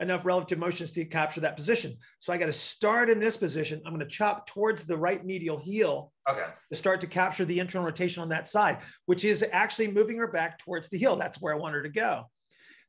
enough 0.00 0.24
relative 0.24 0.58
motions 0.58 0.92
to 0.92 1.04
capture 1.04 1.40
that 1.40 1.56
position. 1.56 1.96
So 2.20 2.32
I 2.32 2.38
got 2.38 2.46
to 2.46 2.52
start 2.52 3.10
in 3.10 3.18
this 3.18 3.36
position. 3.36 3.80
I'm 3.84 3.92
going 3.92 4.06
to 4.06 4.10
chop 4.10 4.46
towards 4.46 4.84
the 4.84 4.96
right 4.96 5.24
medial 5.24 5.58
heel 5.58 6.12
Okay. 6.28 6.44
to 6.70 6.76
start 6.76 7.00
to 7.00 7.06
capture 7.06 7.44
the 7.44 7.58
internal 7.58 7.86
rotation 7.86 8.22
on 8.22 8.28
that 8.28 8.46
side, 8.46 8.78
which 9.06 9.24
is 9.24 9.44
actually 9.52 9.90
moving 9.90 10.16
her 10.18 10.26
back 10.28 10.58
towards 10.58 10.88
the 10.88 10.98
heel. 10.98 11.16
That's 11.16 11.40
where 11.40 11.54
I 11.54 11.56
want 11.56 11.74
her 11.74 11.82
to 11.82 11.88
go. 11.88 12.24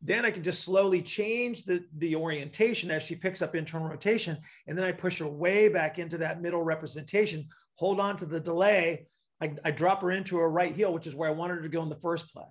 Then 0.02 0.24
I 0.26 0.32
can 0.32 0.44
just 0.44 0.64
slowly 0.64 1.02
change 1.02 1.64
the, 1.66 1.84
the 1.98 2.16
orientation 2.16 2.92
as 2.92 3.04
she 3.04 3.16
picks 3.16 3.42
up 3.42 3.56
internal 3.56 3.88
rotation. 3.88 4.38
And 4.68 4.78
then 4.78 4.86
I 4.86 4.92
push 4.92 5.18
her 5.20 5.28
way 5.28 5.68
back 5.68 6.00
into 6.00 6.18
that 6.20 6.42
middle 6.42 6.64
representation, 6.64 7.48
hold 7.76 8.00
on 8.00 8.18
to 8.18 8.26
the 8.26 8.40
delay. 8.40 9.08
I, 9.42 9.56
I 9.66 9.72
drop 9.72 10.02
her 10.02 10.12
into 10.12 10.38
her 10.38 10.50
right 10.50 10.74
heel, 10.76 10.94
which 10.94 11.08
is 11.08 11.16
where 11.16 11.30
I 11.30 11.34
wanted 11.34 11.56
her 11.56 11.62
to 11.64 11.70
go 11.70 11.82
in 11.82 11.90
the 11.90 12.00
first 12.02 12.32
place. 12.34 12.46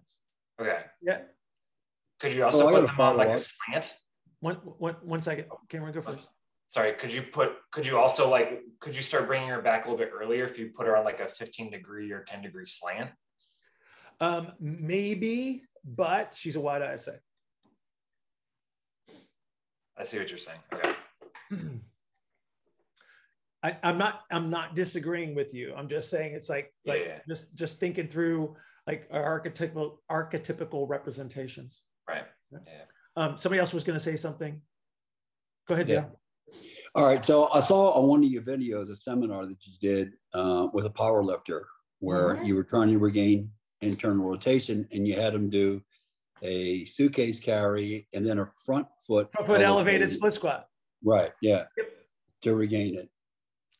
Okay. 0.60 0.80
Yeah. 1.02 1.20
Could 2.18 2.32
you 2.32 2.44
also 2.44 2.66
Oh, 2.66 2.70
put 2.70 2.86
them 2.86 3.00
on 3.00 3.16
like 3.16 3.28
follow 3.28 3.32
a 3.34 3.38
slant? 3.38 3.94
One, 4.40 4.56
one, 4.56 4.96
one 5.02 5.20
second. 5.20 5.46
Can 5.68 5.84
we 5.84 5.92
go 5.92 6.00
first? 6.00 6.22
Sorry, 6.68 6.92
could 6.94 7.12
you 7.12 7.22
put, 7.22 7.52
could 7.72 7.86
you 7.86 7.98
also 7.98 8.28
like, 8.28 8.60
could 8.78 8.94
you 8.94 9.02
start 9.02 9.26
bringing 9.26 9.48
her 9.48 9.62
back 9.62 9.86
a 9.86 9.90
little 9.90 10.04
bit 10.04 10.12
earlier 10.14 10.46
if 10.46 10.58
you 10.58 10.70
put 10.76 10.86
her 10.86 10.96
on 10.96 11.04
like 11.04 11.18
a 11.20 11.26
15 11.26 11.70
degree 11.70 12.12
or 12.12 12.22
10 12.24 12.42
degree 12.42 12.66
slant? 12.66 13.10
Um, 14.20 14.52
maybe, 14.60 15.62
but 15.84 16.34
she's 16.36 16.56
a 16.56 16.60
wide 16.60 16.82
ISA. 16.94 17.20
I 19.96 20.02
see 20.04 20.18
what 20.18 20.28
you're 20.28 20.38
saying. 20.38 20.60
Okay. 20.72 20.92
I, 23.62 23.76
I'm 23.82 23.98
not 23.98 24.20
I'm 24.30 24.50
not 24.50 24.76
disagreeing 24.76 25.34
with 25.34 25.52
you. 25.52 25.74
I'm 25.76 25.88
just 25.88 26.10
saying 26.10 26.34
it's 26.34 26.48
like 26.48 26.72
like 26.86 27.02
Yeah. 27.04 27.18
just 27.28 27.52
just 27.56 27.80
thinking 27.80 28.06
through 28.06 28.54
like 28.86 29.08
our 29.10 29.40
archetypical 29.40 29.96
archetypical 30.08 30.88
representations. 30.88 31.82
Right. 32.08 32.24
Um, 33.16 33.36
somebody 33.36 33.60
else 33.60 33.72
was 33.72 33.84
going 33.84 33.98
to 33.98 34.02
say 34.04 34.16
something. 34.16 34.60
Go 35.66 35.74
ahead, 35.74 35.88
Yeah. 35.88 35.94
Jeff. 36.02 36.10
All 36.94 37.06
right. 37.06 37.24
So 37.24 37.50
I 37.52 37.60
saw 37.60 37.90
on 37.92 38.08
one 38.08 38.24
of 38.24 38.30
your 38.30 38.42
videos 38.42 38.90
a 38.90 38.96
seminar 38.96 39.46
that 39.46 39.56
you 39.66 39.72
did 39.80 40.12
uh, 40.34 40.68
with 40.72 40.86
a 40.86 40.90
power 40.90 41.22
lifter 41.22 41.66
where 42.00 42.36
Mhm. 42.36 42.46
you 42.46 42.54
were 42.54 42.62
trying 42.64 42.88
to 42.90 42.98
regain 42.98 43.50
internal 43.82 44.24
rotation 44.28 44.88
and 44.92 45.06
you 45.06 45.14
had 45.14 45.34
them 45.34 45.50
do 45.50 45.82
a 46.42 46.84
suitcase 46.86 47.38
carry 47.40 48.08
and 48.14 48.24
then 48.24 48.38
a 48.38 48.46
front 48.64 48.86
foot. 49.06 49.30
Front 49.32 49.46
foot 49.46 49.60
elevated 49.60 49.66
elevated- 50.02 50.12
split 50.12 50.32
squat. 50.32 50.68
Right. 51.04 51.32
Yeah. 51.42 51.66
Yep. 51.76 51.92
To 52.42 52.54
regain 52.54 52.94
it 52.96 53.10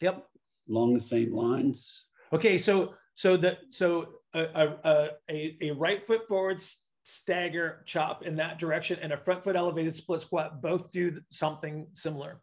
Yep. 0.00 0.28
along 0.68 0.94
the 0.94 1.00
same 1.00 1.32
lines. 1.35 2.04
Okay, 2.32 2.58
so 2.58 2.94
so 3.14 3.37
the 3.37 3.58
so 3.70 4.20
a 4.35 4.40
a, 4.85 5.11
a, 5.30 5.56
a 5.68 5.70
right 5.73 6.06
foot 6.06 6.26
forward 6.28 6.56
s- 6.58 6.85
stagger 7.08 7.82
chop 7.86 8.22
in 8.26 8.36
that 8.36 8.58
direction 8.58 8.98
and 9.00 9.12
a 9.12 9.16
front 9.16 9.42
foot 9.42 9.56
elevated 9.56 9.94
split 9.94 10.20
squat 10.20 10.60
both 10.60 10.92
do 10.92 11.18
something 11.30 11.86
similar. 11.92 12.42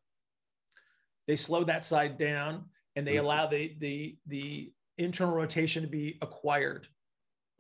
They 1.28 1.36
slow 1.36 1.64
that 1.66 1.86
side 1.86 2.18
down 2.18 2.70
and 2.96 3.06
they 3.06 3.16
Mhm. 3.16 3.20
allow 3.20 3.46
the 3.46 3.76
the 3.78 4.18
the 4.26 4.74
internal 4.98 5.36
rotation 5.36 5.84
to 5.84 5.90
be 5.90 6.18
acquired. 6.22 6.88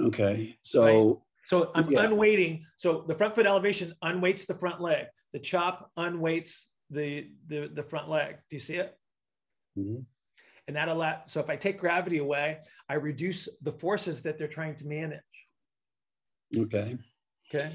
Okay. 0.01 0.57
So, 0.63 1.21
So 1.47 1.71
I'm 1.75 1.91
Yeah. 1.91 2.05
unweighting. 2.07 2.65
So 2.75 3.03
the 3.03 3.13
front 3.13 3.35
foot 3.35 3.45
elevation 3.45 3.93
unweights 4.01 4.47
the 4.47 4.55
front 4.55 4.81
leg. 4.81 5.05
The 5.31 5.39
chop 5.39 5.91
unweights 5.95 6.71
the 6.89 7.31
the 7.45 7.67
the 7.67 7.83
front 7.83 8.09
leg. 8.09 8.37
Do 8.49 8.55
you 8.55 8.59
see 8.59 8.77
it? 8.77 8.97
Mhm. 9.77 10.05
And 10.67 10.75
that 10.75 10.87
allow. 10.89 11.23
So 11.25 11.39
if 11.39 11.51
I 11.51 11.55
take 11.55 11.77
gravity 11.77 12.17
away, 12.17 12.63
I 12.89 12.95
reduce 12.95 13.47
the 13.61 13.73
forces 13.73 14.23
that 14.23 14.39
they're 14.39 14.47
trying 14.47 14.75
to 14.77 14.87
manage. 14.87 15.21
Okay. 16.57 16.97
Okay. 17.53 17.71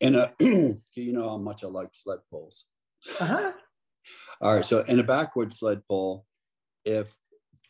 And 0.00 0.16
uh, 0.16 0.28
you 0.40 0.80
know 1.12 1.28
how 1.28 1.38
much 1.38 1.64
I 1.64 1.66
like 1.68 1.90
sled 1.92 2.18
pulls. 2.30 2.66
Uh-huh. 3.20 3.52
All 4.40 4.56
right. 4.56 4.64
So 4.64 4.80
in 4.82 4.98
a 4.98 5.02
backward 5.04 5.52
sled 5.52 5.82
pull, 5.88 6.26
if 6.84 7.14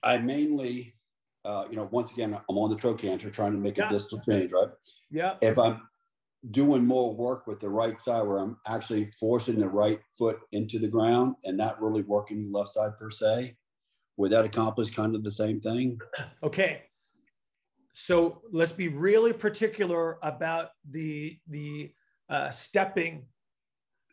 I 0.03 0.19
mainly, 0.19 0.95
uh, 1.45 1.65
you 1.69 1.77
know, 1.77 1.89
once 1.91 2.13
again, 2.13 2.35
I'm 2.49 2.59
on 2.59 2.71
the 2.71 2.77
trochanter 2.77 3.31
trying 3.31 3.53
to 3.53 3.59
make 3.59 3.77
Yeah. 3.77 3.89
a 3.89 3.93
distal 3.93 4.21
change, 4.21 4.53
right? 4.53 4.69
Yeah. 5.11 5.37
If 5.41 5.59
I'm 5.59 5.83
doing 6.53 6.87
more 6.87 7.15
work 7.15 7.47
with 7.47 7.61
the 7.61 7.69
right 7.69 8.01
side 8.01 8.23
where 8.23 8.39
I'm 8.39 8.57
actually 8.67 9.11
forcing 9.19 9.59
the 9.59 9.69
right 9.69 10.01
foot 10.17 10.39
into 10.53 10.79
the 10.79 10.89
ground 10.89 11.35
and 11.45 11.57
not 11.57 11.83
really 11.83 12.03
working 12.03 12.51
the 12.51 12.59
left 12.59 12.71
side 12.73 12.97
per 12.99 13.11
se, 13.11 13.57
would 14.17 14.31
that 14.33 14.45
accomplish 14.45 14.91
kind 14.91 15.15
of 15.15 15.25
the 15.25 15.31
same 15.31 15.61
thing? 15.61 15.99
Okay. 16.43 16.85
So 18.05 18.41
let's 18.51 18.73
be 18.73 18.89
really 18.89 19.33
particular 19.33 20.19
about 20.23 20.71
the 20.91 21.39
the 21.49 21.93
uh, 22.29 22.51
stepping 22.51 23.27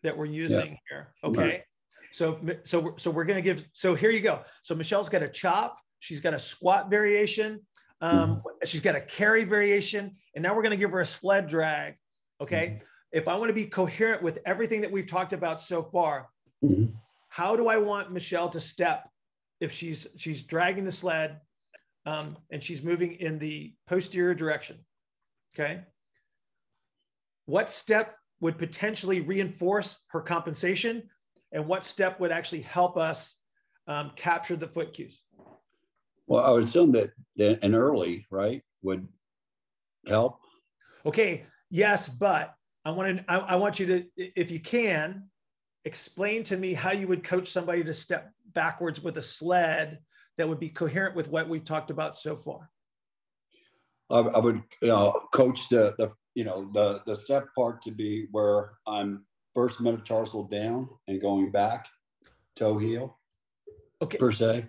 that 0.03 0.17
we're 0.17 0.25
using 0.25 0.77
here. 0.89 1.13
Okay. 1.24 1.39
Right. 1.41 1.63
So 2.12 2.39
so 2.63 2.79
we're- 2.79 2.96
so 2.98 3.12
we're 3.12 3.24
gonna 3.25 3.41
give. 3.41 3.65
So 3.74 3.96
here 3.96 4.10
you 4.12 4.22
go. 4.22 4.44
So 4.62 4.75
Michelle's 4.75 5.10
got 5.10 5.24
a 5.24 5.29
chop. 5.29 5.77
She's 6.00 6.20
got 6.20 6.34
a 6.34 6.39
squat 6.39 6.89
variation. 6.89 7.65
Um, 8.01 8.44
She's 8.65 8.82
got 8.82 8.96
a 8.96 9.01
carry 9.01 9.44
variation, 9.44 10.15
and 10.36 10.44
now 10.44 10.56
we're 10.56 10.62
gonna 10.63 10.77
give 10.77 10.91
her 10.91 11.00
a 11.01 11.06
sled 11.06 11.48
drag. 11.48 11.96
Okay. 12.41 12.79
If 13.12 13.27
I 13.27 13.36
want 13.38 13.50
to 13.50 13.53
be 13.53 13.65
coherent 13.65 14.22
with 14.22 14.39
everything 14.46 14.82
that 14.82 14.91
we've 14.91 15.08
talked 15.08 15.34
about 15.34 15.60
so 15.62 15.82
far, 15.84 16.27
Mhm. 16.63 16.94
how 17.29 17.56
do 17.56 17.67
I 17.67 17.77
want 17.77 18.12
Michelle 18.12 18.50
to 18.50 18.60
step 18.60 19.10
if 19.60 19.72
she's 19.72 20.08
she's 20.17 20.44
dragging 20.44 20.84
the 20.84 20.91
sled 20.91 21.39
um, 22.08 22.38
and 22.50 22.64
she's 22.64 22.82
moving 22.82 23.14
in 23.14 23.38
the 23.38 23.74
posterior 23.86 24.34
direction? 24.34 24.78
Okay. 25.54 25.82
What 27.46 27.70
step 27.70 28.16
would 28.40 28.58
potentially 28.58 29.20
reinforce 29.22 30.00
her 30.10 30.22
compensation, 30.22 31.04
and 31.52 31.68
what 31.68 31.84
step 31.84 32.20
would 32.20 32.32
actually 32.32 32.62
help 32.62 32.98
us 32.98 33.36
um, 33.88 34.12
capture 34.16 34.56
the 34.56 34.68
foot 34.68 34.94
cues? 34.94 35.22
Well, 36.28 36.44
I 36.44 36.52
would 36.52 36.64
assume 36.64 36.92
that, 36.94 37.12
that 37.36 37.64
an 37.64 37.76
early, 37.76 38.26
right, 38.32 38.62
would 38.84 39.08
help. 40.08 40.40
Okay, 41.06 41.46
yes, 41.70 42.08
but 42.08 42.54
I 42.86 42.92
want 42.92 43.18
to 43.18 43.32
I, 43.32 43.38
I 43.38 43.56
want 43.56 43.80
you 43.80 43.86
to, 43.88 44.06
if 44.18 44.50
you 44.50 44.60
can, 44.60 45.24
explain 45.84 46.44
to 46.46 46.58
me 46.58 46.74
how 46.74 46.92
you 46.92 47.08
would 47.08 47.24
coach 47.24 47.50
somebody 47.50 47.84
to 47.84 47.94
step 47.94 48.32
backwards 48.54 49.02
with 49.02 49.18
a 49.18 49.22
sled 49.22 50.00
that 50.38 50.48
would 50.48 50.60
be 50.60 50.70
coherent 50.70 51.15
with 51.15 51.29
what 51.29 51.50
we've 51.50 51.63
talked 51.63 51.91
about 51.91 52.17
so 52.17 52.36
far. 52.36 52.70
I, 54.10 54.20
I 54.20 54.39
would, 54.39 54.62
you 54.82 54.89
know, 54.89 55.22
coach 55.34 55.67
the, 55.70 55.94
the, 55.98 56.10
you 56.36 56.44
know, 56.44 56.70
the, 56.74 57.01
the 57.06 57.15
step 57.15 57.48
part 57.56 57.82
to 57.84 57.91
be 57.91 58.27
where 58.32 58.72
I'm 58.88 59.25
first 59.53 59.82
metatarsal 59.82 60.44
down 60.46 60.88
and 61.08 61.20
going 61.20 61.51
back, 61.51 61.88
toe 62.56 62.77
heel 62.77 63.17
Okay, 64.01 64.17
per 64.17 64.32
se. 64.32 64.67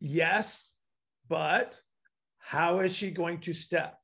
yes, 0.00 0.74
but 1.28 1.78
how 2.38 2.80
is 2.80 2.94
she 2.94 3.10
going 3.10 3.38
to 3.40 3.52
step? 3.52 3.98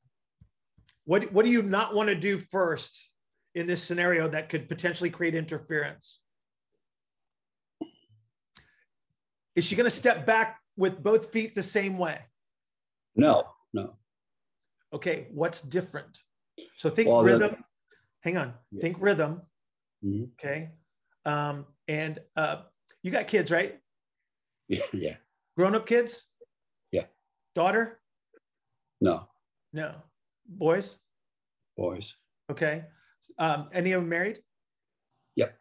What 1.05 1.31
what 1.33 1.43
do 1.43 1.51
you 1.51 1.63
not 1.63 1.95
want 1.95 2.09
to 2.09 2.15
do 2.15 2.37
first 2.37 3.09
in 3.55 3.65
this 3.65 3.83
scenario 3.83 4.27
that 4.27 4.47
could 4.47 4.69
potentially 4.69 5.09
create 5.09 5.33
interference? 5.33 6.19
Is 9.55 9.65
she 9.65 9.75
going 9.75 9.89
to 9.89 9.95
step 9.95 10.27
back 10.27 10.59
with 10.79 11.03
both 11.03 11.31
feet 11.33 11.53
the 11.53 11.61
same 11.61 11.97
way? 11.97 12.17
No, 13.15 13.43
no. 13.73 13.95
Okay, 14.93 15.27
what's 15.31 15.61
different? 15.61 16.17
So 16.77 16.89
think 16.89 17.09
Well, 17.09 17.19
the- 17.19 17.25
rhythm. 17.25 17.63
Hang 18.23 18.37
on. 18.37 18.53
Yeah. 18.71 18.81
Think 18.81 18.97
rhythm. 18.99 19.41
Mhm. 20.03 20.31
Okay. 20.33 20.71
Um, 21.25 21.65
and 21.87 22.19
uh, 22.35 22.63
you 23.03 23.11
got 23.11 23.27
kids, 23.27 23.51
right? 23.51 23.79
Yeah, 24.69 24.85
yeah. 24.93 25.15
Grown 25.57 25.73
up 25.75 25.85
kids? 25.87 26.27
Yeah. 26.91 27.05
Daughter? 27.55 27.99
No, 29.01 29.27
No. 29.73 29.95
Boys? 30.47 30.97
boys. 31.75 32.15
Okay. 32.51 32.85
Um, 33.39 33.67
any 33.73 33.93
of 33.93 34.01
them 34.01 34.09
married? 34.09 34.43
Yep. 35.37 35.57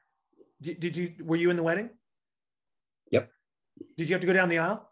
Did, 0.61 0.81
did 0.81 0.97
you, 0.97 1.15
were 1.25 1.37
you 1.37 1.49
in 1.51 1.57
the 1.57 1.63
wedding? 1.63 1.89
Yep. 3.13 3.31
Did 3.97 4.09
you 4.09 4.15
have 4.15 4.21
to 4.21 4.27
go 4.27 4.33
down 4.35 4.49
the 4.51 4.59
aisle? 4.59 4.88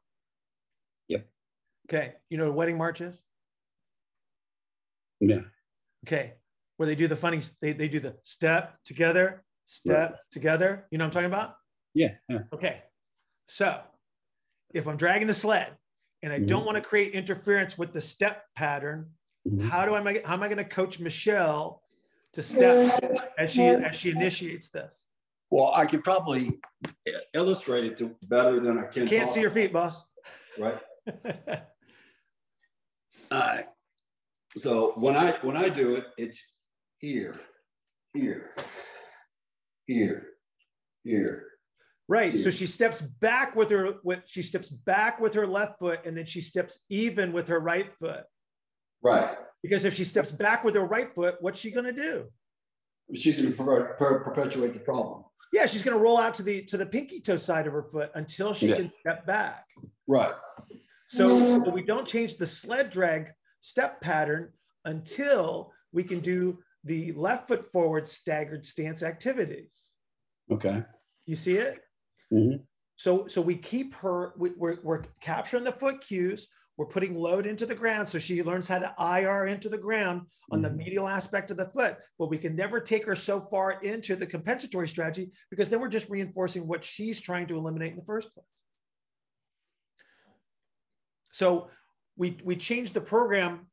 Yep. 1.90 2.02
Okay. 2.02 2.14
You 2.30 2.38
know 2.38 2.46
what 2.46 2.54
wedding 2.54 2.78
march 2.78 3.00
is? 3.00 3.22
Yeah. 5.20 5.40
Okay. 6.06 6.34
Where 6.76 6.86
they 6.86 6.94
do 6.94 7.08
the 7.08 7.16
funny, 7.16 7.40
they, 7.62 7.72
they 7.72 7.88
do 7.88 8.00
the 8.00 8.16
step 8.22 8.76
together, 8.84 9.44
step 9.64 10.18
together. 10.30 10.86
You 10.90 10.98
know 10.98 11.04
what 11.04 11.08
I'm 11.08 11.12
talking 11.12 11.32
about? 11.32 11.56
Yeah. 11.94 12.12
Yeah. 12.28 12.40
Okay. 12.52 12.82
So 13.48 13.80
if 14.74 14.86
I'm 14.86 14.96
dragging 14.96 15.26
the 15.26 15.34
sled 15.34 15.76
and 16.22 16.32
I 16.32 16.38
don't 16.40 16.62
Mhm. 16.62 16.66
want 16.66 16.76
to 16.76 16.82
create 16.86 17.14
interference 17.14 17.78
with 17.78 17.92
the 17.92 18.00
step 18.00 18.44
pattern, 18.54 19.10
Mhm. 19.48 19.68
how 19.68 19.86
do 19.86 19.94
I 19.94 20.22
how 20.24 20.34
am 20.34 20.42
I 20.42 20.48
going 20.48 20.58
to 20.58 20.64
coach 20.64 21.00
Michelle 21.00 21.82
to 22.32 22.42
step 22.42 23.00
as 23.38 23.52
she 23.52 23.62
as 23.68 23.96
she 23.96 24.10
initiates 24.10 24.68
this? 24.68 25.06
Well, 25.48 25.72
I 25.74 25.86
could 25.86 26.02
probably 26.02 26.60
illustrate 27.32 27.84
it 27.84 27.96
to 27.98 28.16
better 28.24 28.58
than 28.60 28.78
I 28.78 28.86
can. 28.86 29.06
Can't 29.06 29.26
talk 29.26 29.34
see 29.34 29.40
your 29.40 29.50
feet, 29.50 29.72
boss. 29.72 30.04
Right. 30.58 30.78
All 33.30 33.38
right. 33.38 33.66
So 34.56 34.92
when 34.96 35.16
I 35.16 35.32
when 35.42 35.56
I 35.56 35.68
do 35.68 35.96
it, 35.96 36.04
it's 36.16 36.40
here, 36.98 37.34
here, 38.14 38.54
here, 39.86 40.28
here. 41.04 41.44
Right. 42.08 42.38
So 42.38 42.50
she 42.50 42.66
steps 42.66 43.00
back 43.00 43.56
with 43.56 43.70
her 43.70 43.94
with 44.04 44.20
she 44.26 44.42
steps 44.42 44.68
back 44.68 45.20
with 45.20 45.34
her 45.34 45.46
left 45.46 45.78
foot 45.78 46.00
and 46.06 46.16
then 46.16 46.24
she 46.26 46.40
steps 46.40 46.84
even 46.88 47.32
with 47.32 47.48
her 47.48 47.58
right 47.58 47.90
foot. 47.98 48.24
Right. 49.02 49.36
Because 49.62 49.84
if 49.84 49.94
she 49.94 50.04
steps 50.04 50.30
back 50.30 50.62
with 50.64 50.74
her 50.74 50.84
right 50.84 51.12
foot, 51.14 51.36
what's 51.40 51.58
she 51.58 51.70
going 51.70 51.86
to 51.86 51.92
do? 51.92 52.26
She's 53.14 53.40
going 53.40 53.52
to 53.54 53.62
per- 53.62 53.94
per- 53.94 54.20
perpetuate 54.20 54.72
the 54.72 54.78
problem. 54.80 55.24
Yeah, 55.52 55.66
she's 55.66 55.82
going 55.82 55.96
to 55.96 56.02
roll 56.02 56.18
out 56.18 56.34
to 56.34 56.42
the 56.42 56.62
to 56.66 56.76
the 56.76 56.86
pinky 56.86 57.20
toe 57.20 57.36
side 57.36 57.66
of 57.66 57.72
her 57.72 57.82
foot 57.92 58.10
until 58.14 58.54
she 58.54 58.68
Yeah. 58.68 58.76
can 58.76 58.92
step 59.00 59.26
back. 59.26 59.64
Right. 60.06 60.34
So, 61.08 61.62
so 61.64 61.70
we 61.70 61.82
don't 61.82 62.06
change 62.06 62.36
the 62.36 62.46
sled 62.46 62.90
drag 62.90 63.28
step 63.60 64.00
pattern 64.00 64.52
until 64.84 65.72
we 65.92 66.02
can 66.04 66.20
do 66.20 66.58
the 66.84 67.12
left 67.12 67.48
foot 67.48 67.70
forward 67.72 68.08
staggered 68.08 68.66
stance 68.66 69.02
activities. 69.02 69.70
Okay. 70.50 70.82
You 71.26 71.36
see 71.36 71.56
it? 71.56 71.80
Mhm. 72.32 72.64
So, 72.96 73.26
so 73.26 73.40
we 73.40 73.56
keep 73.56 73.94
her, 73.96 74.32
we, 74.38 74.50
we're, 74.56 74.78
we're 74.82 75.02
capturing 75.20 75.64
the 75.64 75.72
foot 75.72 76.00
cues. 76.00 76.48
We're 76.76 76.86
putting 76.86 77.14
load 77.14 77.46
into 77.46 77.66
the 77.66 77.74
ground. 77.74 78.08
So 78.08 78.18
she 78.18 78.42
learns 78.42 78.68
how 78.68 78.78
to 78.78 78.94
IR 78.98 79.46
into 79.46 79.68
the 79.68 79.78
ground 79.78 80.22
on 80.50 80.60
the 80.62 80.68
Mhm. 80.70 80.76
medial 80.76 81.08
aspect 81.08 81.50
of 81.50 81.56
the 81.56 81.70
foot. 81.70 81.96
But 82.18 82.28
we 82.30 82.38
can 82.38 82.54
never 82.54 82.80
take 82.80 83.04
her 83.06 83.16
so 83.16 83.40
far 83.50 83.80
into 83.82 84.14
the 84.16 84.26
compensatory 84.26 84.88
strategy 84.88 85.30
because 85.50 85.70
then 85.70 85.80
we're 85.80 85.88
just 85.88 86.08
reinforcing 86.08 86.66
what 86.66 86.84
she's 86.84 87.20
trying 87.20 87.46
to 87.48 87.56
eliminate 87.56 87.92
in 87.92 87.98
the 87.98 88.04
first 88.04 88.32
place. 88.34 88.46
So 91.36 91.68
we, 92.16 92.38
we 92.44 92.56
change 92.56 92.94
the 92.94 93.00
program 93.00 93.66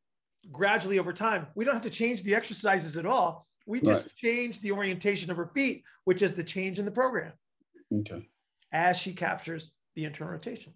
gradually 0.51 0.99
over 0.99 1.13
time. 1.13 1.47
We 1.55 1.63
don't 1.63 1.73
have 1.73 1.83
to 1.83 1.89
change 1.89 2.21
the 2.23 2.35
exercises 2.35 2.97
at 2.97 3.05
all. 3.05 3.47
We 3.65 3.79
just 3.79 4.17
change 4.17 4.59
the 4.59 4.73
orientation 4.73 5.31
of 5.31 5.37
her 5.37 5.49
feet, 5.55 5.85
which 6.03 6.21
is 6.21 6.33
the 6.33 6.43
change 6.43 6.77
in 6.77 6.83
the 6.83 6.91
program 6.91 7.31
Okay. 7.93 8.27
as 8.73 8.97
she 8.97 9.13
captures 9.13 9.71
the 9.95 10.03
internal 10.03 10.33
rotation. 10.33 10.73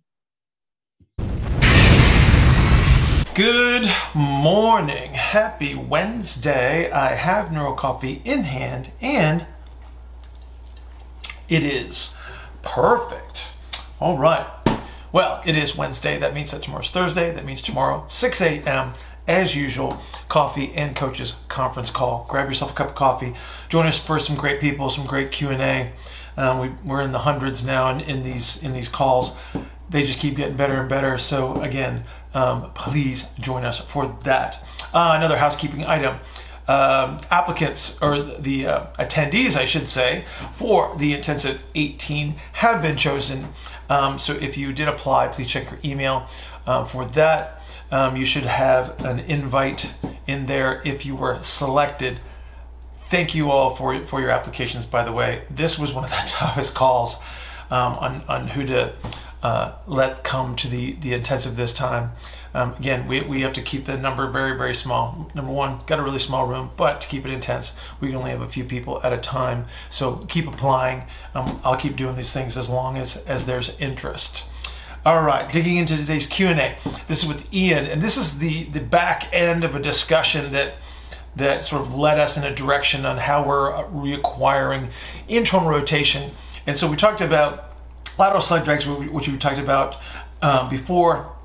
Good 3.36 3.92
morning. 4.16 5.14
Happy 5.14 5.76
Wednesday. 5.76 6.90
I 6.90 7.16
have 7.16 7.52
Neuro 7.52 7.74
Coffee 7.74 8.22
in 8.24 8.44
hand 8.44 8.92
and 9.02 9.46
it 11.50 11.66
is 11.66 12.14
perfect. 12.62 13.52
All 14.00 14.18
right. 14.18 14.48
Well, 15.12 15.42
it 15.46 15.56
is 15.56 15.76
Wednesday. 15.76 16.20
That 16.20 16.34
means 16.34 16.52
that 16.52 16.64
tomorrow's 16.64 16.90
Thursday. 16.90 17.34
That 17.34 17.46
means 17.46 17.62
tomorrow, 17.62 18.06
6 18.10 18.42
a.m. 18.42 18.94
As 19.28 19.56
usual, 19.56 20.00
coffee 20.30 20.74
and 20.74 20.96
coaches 20.96 21.36
conference 21.48 21.90
call. 21.90 22.26
Grab 22.30 22.48
yourself 22.48 22.72
a 22.72 22.74
cup 22.74 22.90
of 22.90 22.96
coffee. 22.96 23.34
Join 23.70 23.86
us 23.86 24.00
for 24.00 24.20
some 24.20 24.36
great 24.36 24.60
people, 24.60 24.90
some 24.90 25.06
great 25.06 25.32
Q 25.32 25.50
and 25.50 25.62
A. 25.62 25.92
Um, 26.38 26.60
we, 26.60 26.70
we're 26.86 27.02
in 27.02 27.12
the 27.12 27.20
hundreds 27.20 27.64
now 27.64 27.90
in, 27.90 28.00
in 28.02 28.24
these 28.24 28.62
in 28.64 28.72
these 28.74 28.88
calls. 28.88 29.32
They 29.90 30.06
just 30.06 30.20
keep 30.20 30.36
getting 30.36 30.56
better 30.56 30.80
and 30.80 30.88
better. 30.88 31.18
So 31.18 31.62
again, 31.62 32.06
um, 32.34 32.72
please 32.74 33.28
join 33.40 33.66
us 33.66 33.80
for 33.80 34.18
that. 34.24 34.64
Uh, 34.94 35.14
another 35.16 35.38
housekeeping 35.38 35.84
item. 35.84 36.20
Um, 36.70 37.22
applicants 37.32 37.98
or 38.02 38.20
the 38.20 38.68
uh, 38.68 38.86
attendees, 39.00 39.56
I 39.56 39.66
should 39.66 39.88
say, 39.88 40.26
for 40.52 40.94
the 40.98 41.14
intensive 41.14 41.64
18 41.76 42.36
have 42.54 42.82
been 42.82 42.98
chosen. 42.98 43.48
Um, 43.90 44.20
so 44.20 44.34
if 44.34 44.58
you 44.58 44.74
did 44.74 44.88
apply, 44.88 45.30
please 45.30 45.50
check 45.50 45.72
your 45.72 45.80
email 45.84 46.28
uh, 46.66 46.86
for 46.86 47.06
that. 47.06 47.62
Um, 47.92 48.18
you 48.18 48.26
should 48.26 48.46
have 48.46 49.04
an 49.06 49.20
invite 49.20 49.94
in 50.26 50.46
there 50.46 50.82
if 50.86 51.06
you 51.06 51.16
were 51.16 51.42
selected. 51.42 52.20
Thank 53.10 53.34
you 53.34 53.50
all 53.50 53.76
for 53.76 54.06
for 54.06 54.20
your 54.20 54.30
applications. 54.30 54.86
By 54.86 55.06
the 55.06 55.14
way, 55.14 55.44
this 55.50 55.80
was 55.80 55.94
one 55.94 56.04
of 56.04 56.10
the 56.10 56.18
toughest 56.28 56.74
calls 56.74 57.16
um, 57.72 57.94
on 57.94 58.24
on 58.28 58.48
who 58.50 58.66
to 58.66 58.94
uh, 59.42 59.74
let 59.88 60.24
come 60.24 60.56
to 60.58 60.68
the 60.68 60.94
the 60.94 61.14
intensive 61.14 61.56
this 61.56 61.74
time. 61.74 62.12
Um, 62.58 62.74
again, 62.74 63.08
we, 63.08 63.22
we 63.22 63.42
have 63.42 63.54
to 63.54 63.62
keep 63.62 63.86
the 63.86 63.98
number 63.98 64.28
very 64.32 64.58
very 64.58 64.74
small. 64.74 65.30
Number 65.36 65.52
one, 65.52 65.82
got 65.86 66.00
a 66.00 66.02
really 66.02 66.18
small 66.18 66.48
room, 66.48 66.72
but 66.76 67.02
to 67.02 67.08
keep 67.08 67.24
it 67.24 67.30
intense, 67.30 67.74
we 68.02 68.08
can 68.08 68.18
only 68.18 68.32
have 68.32 68.42
a 68.42 68.48
few 68.48 68.64
people 68.64 69.00
at 69.04 69.14
a 69.14 69.18
time. 69.20 69.68
So 69.92 70.26
keep 70.28 70.48
applying. 70.48 71.04
Um, 71.36 71.62
I'll 71.64 71.78
keep 71.78 71.96
doing 71.96 72.16
these 72.16 72.34
things 72.34 72.58
as 72.58 72.68
long 72.68 72.98
as 72.98 73.18
as 73.28 73.46
there's 73.46 73.78
interest. 73.80 74.44
All 75.06 75.22
right, 75.22 75.50
digging 75.50 75.78
into 75.78 75.96
today's 75.96 76.26
Q&A. 76.26 76.78
This 77.08 77.22
is 77.22 77.28
with 77.28 77.54
Ian, 77.54 77.86
and 77.86 78.02
this 78.02 78.18
is 78.18 78.40
the, 78.40 78.64
the 78.64 78.82
back 78.82 79.32
end 79.32 79.64
of 79.64 79.76
a 79.76 79.80
discussion 79.80 80.52
that 80.52 80.74
that 81.36 81.64
sort 81.64 81.84
of 81.84 81.94
led 81.94 82.20
us 82.20 82.38
in 82.38 82.44
a 82.44 82.54
direction 82.54 83.06
on 83.06 83.20
how 83.20 83.48
we're 83.48 83.72
reacquiring 83.86 84.90
internal 85.28 85.70
rotation. 85.70 86.32
And 86.66 86.76
so 86.76 86.90
we 86.90 86.98
talked 86.98 87.22
about 87.22 87.72
lateral 88.18 88.42
sled 88.42 88.66
drags, 88.66 88.88
which 88.88 89.28
we 89.28 89.38
talked 89.38 89.60
about 89.60 89.98
um, 90.42 90.68
before, 90.70 91.37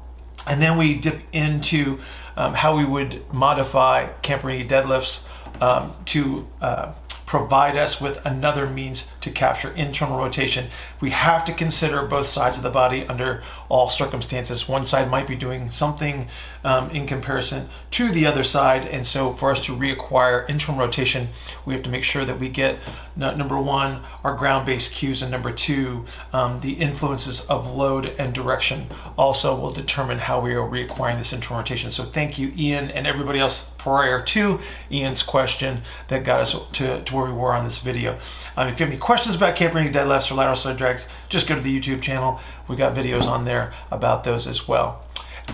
and 0.47 0.61
then 0.61 0.77
we 0.77 0.95
dip 0.95 1.21
into 1.33 2.01
um, 2.37 2.55
how 2.55 2.77
we 2.77 2.85
would 2.85 3.23
modify 3.33 4.09
Camperini 4.23 4.67
deadlifts 4.67 5.23
um, 5.61 5.95
to 6.07 6.47
uh, 6.61 6.93
provide 7.27 7.77
us 7.79 7.99
with 8.01 8.25
another 8.27 8.69
means 8.69 9.07
to 9.23 9.31
capture 9.31 9.71
internal 9.73 10.19
rotation. 10.19 10.69
We 11.01 11.11
have 11.11 11.45
to 11.47 11.55
consider 11.55 12.03
both 12.03 12.27
sides 12.27 12.59
of 12.59 12.63
the 12.63 12.71
body 12.71 13.07
under 13.07 13.43
all 13.71 13.89
circumstances. 13.89 14.69
One 14.69 14.85
side 14.85 15.11
might 15.11 15.27
be 15.27 15.37
doing 15.37 15.71
something 15.71 16.29
um, 16.65 16.91
in 16.91 17.07
comparison 17.07 17.69
to 17.93 18.11
the 18.11 18.27
other 18.27 18.45
side, 18.45 18.87
and 18.87 19.07
so 19.07 19.33
for 19.33 19.51
us 19.51 19.65
to 19.65 19.77
reacquire 19.77 20.49
internal 20.49 20.81
rotation, 20.81 21.29
we 21.67 21.75
have 21.75 21.83
to 21.83 21.91
make 21.91 22.05
sure 22.05 22.25
that 22.25 22.39
we 22.39 22.49
get 22.49 22.79
number 23.17 23.59
one 23.59 24.03
our 24.25 24.35
ground-based 24.35 24.93
cues, 24.93 25.23
and 25.23 25.31
number 25.31 25.53
two 25.53 26.05
um, 26.33 26.61
the 26.61 26.75
influences 26.75 27.43
of 27.43 27.67
load 27.67 28.07
and 28.19 28.35
direction. 28.35 28.87
Also, 29.19 29.59
will 29.59 29.73
determine 29.73 30.19
how 30.19 30.41
we 30.41 30.55
are 30.55 30.69
reacquiring 30.69 31.19
this 31.19 31.33
internal 31.33 31.59
rotation. 31.59 31.91
So, 31.91 32.05
thank 32.05 32.39
you, 32.39 32.53
Ian, 32.57 32.91
and 32.91 33.07
everybody 33.07 33.39
else 33.39 33.71
prior 33.79 34.23
to 34.23 34.61
Ian's 34.91 35.23
question 35.23 35.83
that 36.09 36.25
got 36.25 36.41
us 36.41 36.57
to, 36.73 37.03
to 37.03 37.15
where 37.15 37.27
we 37.27 37.33
were 37.33 37.53
on 37.53 37.65
this 37.65 37.79
video. 37.79 38.19
Um, 38.57 38.69
if 38.69 38.79
you 38.79 38.87
have 38.87 38.93
any 38.93 38.99
questions 38.99 39.35
about 39.35 39.57
Camperini 39.57 39.93
deadlifts 39.93 40.31
or 40.31 40.35
lateral 40.35 40.57
side 40.57 40.77
drags, 40.77 41.07
just 41.29 41.49
go 41.49 41.55
to 41.55 41.61
the 41.61 41.81
YouTube 41.81 42.01
channel. 42.01 42.41
We've 42.69 42.79
got 42.79 42.95
videos 42.95 43.27
on 43.27 43.45
there 43.45 43.75
about 43.91 44.25
those 44.25 44.47
as 44.47 44.69
well. 44.69 45.05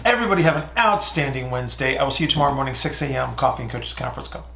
Everybody 0.05 0.43
have 0.43 0.57
an 0.57 0.69
outstanding 0.79 1.51
Wednesday. 1.51 1.97
I 1.97 2.03
will 2.03 2.11
see 2.11 2.25
you 2.25 2.31
tomorrow 2.31 2.55
morning, 2.55 2.75
6 2.75 3.03
a.m. 3.03 3.35
Coffee 3.37 3.63
and 3.63 3.71
Coaches 3.71 3.95
Conference 3.95 4.29
Call. 4.29 4.47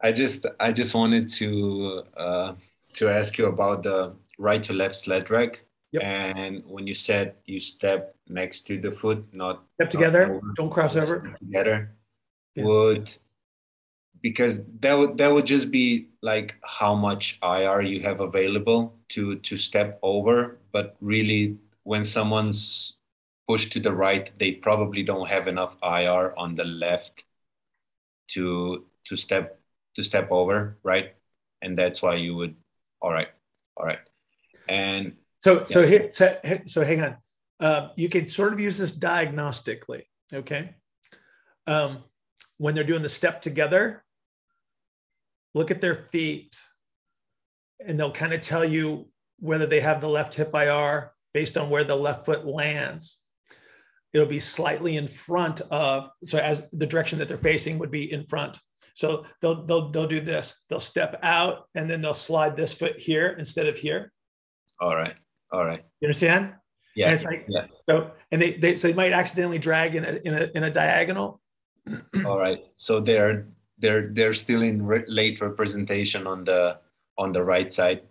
I 0.00 0.12
just 0.12 0.46
I 0.60 0.72
just 0.72 0.94
wanted 0.94 1.28
to 1.30 2.02
uh, 2.16 2.54
to 2.94 3.08
ask 3.08 3.36
you 3.38 3.46
about 3.46 3.82
the 3.82 4.14
right 4.38 4.62
to 4.62 4.72
left 4.72 4.96
sled 4.96 5.24
drag. 5.24 5.58
Yep. 5.92 6.02
And 6.02 6.62
when 6.66 6.86
you 6.86 6.94
said 6.94 7.34
you 7.46 7.60
step 7.60 8.14
next 8.28 8.66
to 8.66 8.78
the 8.80 8.92
foot, 8.92 9.24
not 9.32 9.62
Step 9.74 9.90
together, 9.90 10.26
not 10.26 10.36
over, 10.36 10.52
don't 10.56 10.70
cross 10.70 10.94
over. 10.96 11.20
step 11.24 11.38
together, 11.38 11.90
Yeah. 12.54 12.64
would 12.64 13.14
because 14.22 14.60
that 14.80 14.94
would 14.94 15.18
that 15.18 15.32
would 15.32 15.46
just 15.46 15.70
be 15.70 16.08
like 16.22 16.56
how 16.62 16.94
much 16.94 17.38
IR 17.42 17.82
you 17.82 18.00
have 18.02 18.20
available 18.20 18.96
to 19.10 19.36
to 19.36 19.58
step 19.58 19.98
over, 20.02 20.58
but 20.72 20.96
really 21.00 21.58
when 21.84 22.04
someone's 22.04 22.96
pushed 23.48 23.72
to 23.72 23.80
the 23.80 23.92
right, 23.92 24.30
they 24.38 24.52
probably 24.52 25.02
don't 25.02 25.28
have 25.28 25.48
enough 25.48 25.76
IR 25.82 26.34
on 26.36 26.54
the 26.56 26.64
left 26.64 27.24
to 28.28 28.86
to 29.04 29.16
step 29.16 29.60
to 29.96 30.04
step 30.04 30.28
over, 30.30 30.78
right? 30.82 31.14
And 31.62 31.76
that's 31.78 32.02
why 32.02 32.16
you 32.16 32.36
would 32.36 32.54
all 33.00 33.12
right, 33.12 33.28
all 33.76 33.86
right. 33.86 34.00
And 34.68 35.16
So, 35.40 35.64
so 35.66 35.86
here, 35.86 36.10
so, 36.10 36.36
so 36.66 36.84
hang 36.84 37.00
on. 37.02 37.16
Uh, 37.60 37.88
you 37.96 38.08
can 38.08 38.28
sort 38.28 38.52
of 38.52 38.60
use 38.60 38.78
this 38.78 38.96
diagnostically. 38.96 40.02
Okay. 40.34 40.74
Um, 41.66 42.04
when 42.58 42.74
they're 42.74 42.84
doing 42.84 43.02
the 43.02 43.08
step 43.08 43.40
together, 43.40 44.04
look 45.58 45.70
at 45.70 45.80
their 45.80 46.08
feet, 46.12 46.56
and 47.84 47.98
they'll 47.98 48.12
kind 48.12 48.32
of 48.32 48.40
tell 48.40 48.64
you 48.64 49.08
whether 49.40 49.66
they 49.66 49.80
have 49.80 50.00
the 50.00 50.08
left 50.08 50.34
hip 50.34 50.54
IR 50.54 51.12
based 51.34 51.56
on 51.56 51.68
where 51.68 51.84
the 51.84 51.96
left 51.96 52.24
foot 52.24 52.46
lands. 52.46 53.18
It'll 54.14 54.26
be 54.26 54.40
slightly 54.40 54.96
in 54.96 55.06
front 55.06 55.60
of, 55.70 56.08
so 56.24 56.38
as 56.38 56.66
the 56.72 56.86
direction 56.86 57.18
that 57.18 57.28
they're 57.28 57.36
facing 57.36 57.78
would 57.78 57.90
be 57.90 58.10
in 58.10 58.24
front. 58.26 58.58
So 58.94 59.26
they'll 59.40 59.66
they'll 59.66 59.90
they'll 59.90 60.08
do 60.08 60.20
this. 60.20 60.64
They'll 60.68 60.80
step 60.80 61.20
out 61.22 61.66
and 61.74 61.90
then 61.90 62.00
they'll 62.00 62.14
slide 62.14 62.56
this 62.56 62.72
foot 62.72 62.98
here 62.98 63.36
instead 63.38 63.66
of 63.66 63.76
here. 63.76 64.12
all 64.80 64.96
right, 64.96 65.14
all 65.52 65.64
right. 65.64 65.84
You 66.00 66.06
understand? 66.06 66.54
Yeah. 66.96 67.06
And 67.06 67.14
it's 67.14 67.24
like 67.24 67.44
yeah. 67.48 67.66
so, 67.88 68.10
and 68.32 68.40
they, 68.40 68.52
they 68.52 68.76
so 68.76 68.88
they 68.88 68.94
might 68.94 69.12
accidentally 69.12 69.58
drag 69.58 69.94
in 69.94 70.04
a 70.04 70.12
in 70.24 70.34
a 70.34 70.50
in 70.54 70.64
a 70.64 70.70
diagonal. 70.70 71.40
All 72.24 72.38
right. 72.38 72.60
So 72.74 73.00
they're 73.00 73.46
they're 73.80 74.08
they're 74.12 74.34
still 74.34 74.62
in 74.62 74.84
re- 74.84 75.04
late 75.06 75.40
representation 75.40 76.26
on 76.26 76.44
the 76.44 76.78
on 77.16 77.32
the 77.32 77.42
right 77.42 77.72
side. 77.72 78.02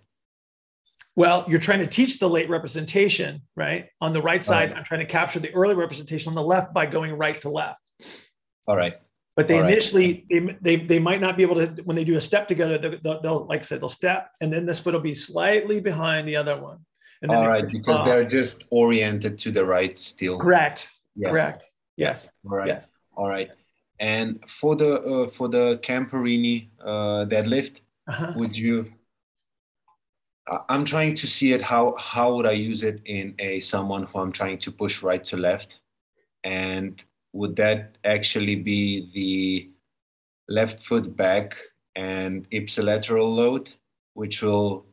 Well, 1.15 1.45
you're 1.47 1.59
trying 1.59 1.79
to 1.79 1.87
teach 1.87 2.19
the 2.19 2.29
late 2.29 2.49
representation, 2.49 3.41
right? 3.55 3.89
On 4.01 4.13
the 4.13 4.21
right 4.21 4.43
side, 4.43 4.69
Right. 4.69 4.77
I'm 4.77 4.83
trying 4.83 4.99
to 4.99 5.05
capture 5.07 5.39
the 5.39 5.51
early 5.53 5.73
representation 5.73 6.29
on 6.29 6.35
the 6.35 6.43
left 6.43 6.73
by 6.73 6.85
going 6.85 7.13
right 7.13 7.39
to 7.41 7.49
left. 7.49 7.81
All 8.67 8.77
right. 8.77 8.99
But 9.35 9.47
they 9.47 9.55
All 9.55 9.61
right. 9.61 9.71
initially 9.71 10.25
they, 10.29 10.57
they 10.61 10.75
they 10.77 10.99
might 10.99 11.21
not 11.21 11.37
be 11.37 11.43
able 11.43 11.55
to 11.55 11.67
when 11.83 11.95
they 11.95 12.03
do 12.03 12.17
a 12.17 12.21
step 12.21 12.47
together. 12.47 12.77
They'll, 13.03 13.21
they'll, 13.21 13.45
like 13.45 13.59
I 13.61 13.63
said 13.63 13.81
they'll 13.81 13.89
step 13.89 14.31
and 14.41 14.51
then 14.51 14.65
this 14.65 14.79
foot 14.79 14.93
will 14.93 14.99
be 15.01 15.13
slightly 15.15 15.79
behind 15.79 16.27
the 16.27 16.35
other 16.35 16.59
one. 16.59 16.79
And 17.21 17.31
then 17.31 17.37
All 17.39 17.47
right, 17.47 17.65
because 17.71 17.99
up. 17.99 18.05
they're 18.05 18.25
just 18.25 18.65
oriented 18.69 19.39
to 19.39 19.51
the 19.51 19.65
right 19.65 19.97
still. 19.99 20.39
correct. 20.39 20.89
Yeah. 21.15 21.29
Correct. 21.29 21.65
Yes. 21.97 22.31
All 22.45 22.55
right. 22.57 22.67
Yeah. 22.67 22.81
All 23.15 23.27
right. 23.27 23.49
And 23.99 24.43
for 24.49 24.75
the 24.75 25.01
uh, 25.01 25.29
for 25.29 25.47
the 25.49 25.79
Camperini 25.83 26.69
uh, 26.81 27.25
deadlift, 27.25 27.81
Uh-huh. 28.07 28.33
would 28.35 28.55
you? 28.57 28.93
I'm 30.69 30.85
trying 30.85 31.13
to 31.15 31.27
see 31.27 31.51
it. 31.51 31.61
How 31.61 31.95
how 31.97 32.33
would 32.35 32.45
I 32.45 32.53
use 32.53 32.83
it 32.83 33.01
in 33.05 33.35
a 33.39 33.59
someone 33.59 34.03
who 34.03 34.19
I'm 34.19 34.31
trying 34.31 34.59
to 34.59 34.71
push 34.71 35.03
right 35.03 35.23
to 35.25 35.35
left, 35.35 35.79
and 36.43 37.03
would 37.33 37.55
that 37.57 37.97
actually 38.05 38.55
be 38.55 39.09
the 39.13 39.69
left 40.47 40.85
foot 40.85 41.17
back 41.17 41.55
and 41.95 42.49
ipsilateral 42.51 43.35
load, 43.35 43.71
which 44.13 44.41
will 44.41 44.85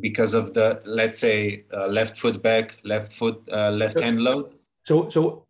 because 0.00 0.34
of 0.34 0.54
the 0.54 0.80
let's 0.86 1.18
say 1.18 1.64
uh, 1.72 1.86
left 1.86 2.18
foot 2.18 2.42
back, 2.42 2.76
left 2.84 3.12
foot 3.12 3.42
uh, 3.52 3.70
left 3.70 4.00
hand 4.00 4.22
load. 4.22 4.54
So 4.84 5.10
so 5.10 5.43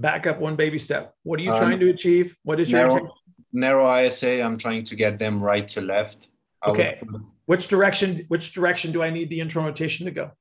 back 0.00 0.26
up 0.26 0.38
one 0.38 0.56
baby 0.56 0.78
step. 0.78 1.14
What 1.22 1.40
are 1.40 1.42
you 1.42 1.52
Um, 1.52 1.58
trying 1.58 1.80
to 1.80 1.90
achieve? 1.90 2.36
What 2.44 2.60
is 2.60 2.70
your 2.70 2.80
narrow, 2.80 2.94
intention? 2.96 3.16
narrow 3.52 4.04
ISA. 4.04 4.42
I'm 4.42 4.58
trying 4.58 4.84
to 4.84 4.96
get 4.96 5.18
them 5.18 5.42
right 5.42 5.66
to 5.68 5.80
left. 5.80 6.28
I 6.62 6.70
Okay. 6.70 6.98
put- 7.00 7.22
Which 7.46 7.68
direction? 7.68 8.24
Which 8.28 8.52
direction 8.52 8.92
do 8.92 9.02
I 9.02 9.10
need 9.10 9.30
the 9.30 9.40
intro 9.40 9.62
rotation 9.64 10.06
to 10.06 10.12
go? 10.12 10.32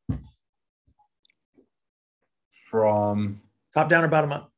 from 2.70 3.42
Top 3.74 3.90
down 3.90 4.04
or 4.04 4.08
bottom 4.08 4.32
up? 4.32 4.52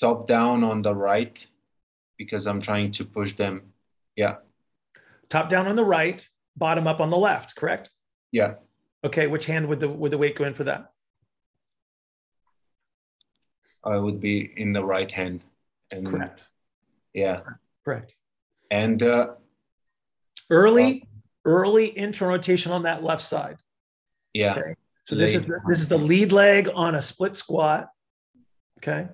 top 0.00 0.26
down 0.26 0.64
on 0.64 0.82
the 0.82 0.92
right 0.94 1.46
because 2.16 2.46
I'm 2.46 2.60
trying 2.60 2.90
to 2.92 3.04
push 3.04 3.36
them. 3.36 3.72
Yeah, 4.16 4.36
Top 5.28 5.48
down 5.48 5.66
on 5.68 5.76
the 5.76 5.84
right, 5.84 6.26
bottom 6.56 6.86
up 6.86 7.00
on 7.00 7.10
the 7.10 7.16
left. 7.18 7.54
Correct. 7.56 7.90
yeah. 8.32 8.54
Okay. 9.04 9.26
Which 9.26 9.46
hand 9.46 9.68
would 9.68 9.80
the 9.80 9.88
would 9.88 10.10
the 10.12 10.18
weight 10.18 10.36
go 10.36 10.44
in 10.44 10.54
for 10.54 10.64
that? 10.64 10.91
I 13.84 13.96
would 13.96 14.20
be 14.20 14.52
in 14.56 14.72
the 14.72 14.84
right 14.84 15.10
hand. 15.10 15.42
And 15.90 16.06
Correct. 16.06 16.40
yeah, 17.12 17.40
Correct. 17.84 18.14
and 18.70 19.02
uh, 19.02 19.34
Early 20.50 21.06
early 21.44 21.86
intro 21.86 22.28
rotation 22.28 22.72
on 22.72 22.82
that 22.84 23.02
left 23.02 23.22
side. 23.22 23.56
yeah, 24.32 24.52
Okay. 24.52 24.74
So 25.04 25.16
this 25.16 25.34
is 25.34 25.44
the, 25.44 25.60
this 25.66 25.80
is 25.80 25.88
the 25.88 25.98
lead 25.98 26.30
leg 26.30 26.68
on 26.74 26.94
a 26.94 27.02
split 27.02 27.36
squat. 27.36 27.88
Okay. 28.78 29.08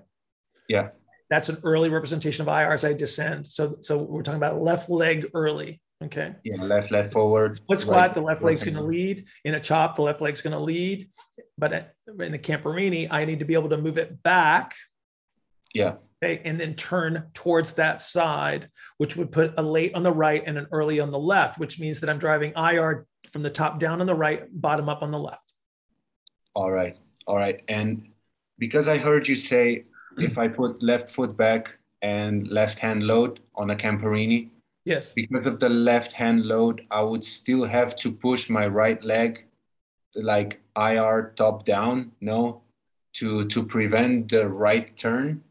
Yeah. 0.69 0.91
That's 1.31 1.49
an 1.49 1.59
early 1.65 1.89
representation 1.89 2.47
of 2.47 2.49
IR 2.49 2.73
as 2.73 2.85
I 2.85 2.93
descend. 2.93 3.47
So 3.49 3.75
so 3.81 3.97
we're 3.99 4.23
talking 4.23 4.37
about 4.37 4.61
left 4.61 4.91
leg 4.91 5.27
early. 5.35 5.81
Okay. 6.03 6.35
yeah. 6.45 6.63
Left, 6.63 6.91
left, 6.93 7.13
forward. 7.13 7.57
Split 7.59 7.81
squat, 7.81 7.97
right, 7.97 8.15
the 8.15 8.21
left 8.21 8.43
leg's 8.43 8.63
going 8.63 8.77
to 8.77 8.83
lead. 8.83 9.25
In 9.45 9.55
a 9.55 9.61
chop, 9.61 9.97
the 9.97 10.03
left 10.03 10.21
leg's 10.21 10.41
going 10.41 10.53
to 10.53 10.59
lead. 10.59 11.11
But 11.57 11.95
in 12.07 12.33
the 12.33 12.39
Camperini, 12.39 13.09
I 13.11 13.25
need 13.25 13.41
to 13.41 13.45
be 13.45 13.55
able 13.55 13.69
to 13.71 13.79
move 13.79 13.99
it 13.99 14.23
back. 14.23 14.75
Yeah. 15.75 15.95
Okay, 16.23 16.41
and 16.45 16.61
then 16.61 16.75
turn 16.75 17.27
towards 17.35 17.75
that 17.75 18.03
side, 18.03 18.71
which 18.99 19.17
would 19.17 19.31
put 19.31 19.55
a 19.57 19.63
late 19.63 19.95
on 19.95 20.03
the 20.03 20.13
right 20.13 20.43
and 20.47 20.59
an 20.59 20.67
early 20.73 20.99
on 20.99 21.11
the 21.11 21.19
left, 21.19 21.59
which 21.59 21.79
means 21.79 22.01
that 22.01 22.11
I'm 22.11 22.19
driving 22.19 22.53
IR 22.57 23.07
from 23.31 23.43
the 23.43 23.51
top 23.51 23.79
down 23.79 24.01
on 24.01 24.07
the 24.07 24.15
right, 24.15 24.45
bottom 24.53 24.89
up 24.89 25.03
on 25.03 25.11
the 25.11 25.19
left. 25.19 25.53
All 26.55 26.71
right, 26.73 26.97
all 27.27 27.37
right. 27.37 27.63
And 27.69 28.09
because 28.59 28.89
I 28.89 28.99
heard 28.99 29.29
you 29.29 29.37
say 29.37 29.85
if 30.17 30.39
I 30.39 30.49
put 30.49 30.83
left 30.83 31.13
foot 31.13 31.37
back 31.37 31.75
and 32.03 32.49
left 32.49 32.79
hand 32.81 33.05
load 33.05 33.41
on 33.55 33.71
a 33.71 33.77
Camperini, 33.77 34.49
Yes. 34.89 35.13
because 35.13 35.45
of 35.45 35.61
the 35.61 35.69
left 35.69 36.13
hand 36.13 36.47
load, 36.47 36.87
I 36.91 37.03
would 37.03 37.23
still 37.23 37.65
have 37.65 37.95
to 37.97 38.11
push 38.11 38.49
my 38.49 38.67
right 38.67 39.03
leg 39.05 39.45
like 40.15 40.61
IR 40.77 41.35
top 41.37 41.67
down, 41.67 42.13
no, 42.23 42.63
to 43.15 43.47
to 43.49 43.63
prevent 43.63 44.31
the 44.31 44.49
right 44.49 44.97
turn. 44.97 45.43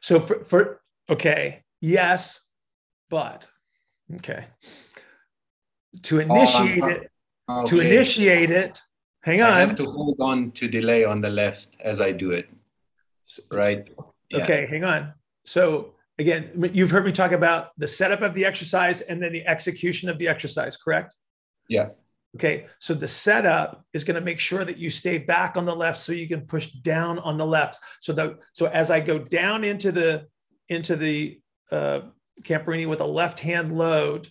So 0.00 0.20
for, 0.20 0.42
for 0.42 0.80
okay, 1.10 1.64
yes, 1.80 2.40
but 3.10 3.46
okay. 4.16 4.46
To 6.04 6.22
um, 6.22 6.30
initiate 6.30 6.84
it, 6.84 7.10
to 7.66 7.80
initiate 7.80 8.50
it, 8.50 8.80
hang 9.22 9.42
on. 9.42 9.52
I 9.52 9.60
have 9.60 9.74
to 9.74 9.84
hold 9.84 10.16
on 10.18 10.52
to 10.52 10.66
delay 10.66 11.04
on 11.04 11.20
the 11.20 11.28
left 11.28 11.76
as 11.80 12.00
I 12.00 12.12
do 12.12 12.30
it, 12.30 12.48
right? 13.52 13.86
Yeah. 14.30 14.38
Okay, 14.38 14.66
hang 14.66 14.84
on. 14.84 15.12
So 15.44 15.94
again, 16.18 16.70
you've 16.72 16.90
heard 16.90 17.04
me 17.04 17.12
talk 17.12 17.32
about 17.32 17.70
the 17.78 17.88
setup 17.88 18.22
of 18.22 18.34
the 18.34 18.44
exercise 18.44 19.00
and 19.00 19.22
then 19.22 19.32
the 19.32 19.46
execution 19.46 20.08
of 20.08 20.18
the 20.18 20.28
exercise, 20.28 20.76
correct? 20.76 21.16
Yeah. 21.68 21.90
Okay, 22.34 22.66
so 22.78 22.94
the 22.94 23.08
setup 23.08 23.84
is 23.92 24.04
going 24.04 24.14
to 24.14 24.22
make 24.22 24.38
sure 24.38 24.64
that 24.64 24.78
you 24.78 24.88
stay 24.88 25.18
back 25.18 25.56
on 25.56 25.66
the 25.66 25.76
left 25.76 25.98
so 25.98 26.12
you 26.12 26.26
can 26.26 26.46
push 26.46 26.70
down 26.70 27.18
on 27.18 27.36
the 27.36 27.46
left. 27.46 27.78
So 28.00 28.14
the 28.14 28.38
so 28.54 28.66
as 28.66 28.90
I 28.90 29.00
go 29.00 29.18
down 29.18 29.64
into 29.64 29.92
the 29.92 30.26
into 30.70 30.96
the 30.96 31.40
uh, 31.70 32.00
Camperini 32.42 32.88
with 32.88 33.02
a 33.02 33.06
left 33.06 33.38
hand 33.40 33.76
load, 33.76 34.28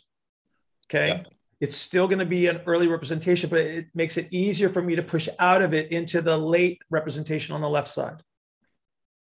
okay, 0.88 1.10
Yeah. 1.10 1.24
it's 1.60 1.76
still 1.76 2.08
going 2.08 2.20
to 2.20 2.26
be 2.26 2.48
an 2.48 2.62
early 2.66 2.88
representation, 2.88 3.52
but 3.52 3.60
it 3.60 3.88
makes 3.94 4.18
it 4.18 4.28
easier 4.32 4.70
for 4.70 4.82
me 4.82 4.96
to 4.96 5.04
push 5.04 5.30
out 5.38 5.62
of 5.62 5.76
it 5.76 5.92
into 5.92 6.24
the 6.24 6.36
late 6.36 6.82
representation 6.90 7.54
on 7.54 7.62
the 7.62 7.70
left 7.70 7.90
side. 7.90 8.24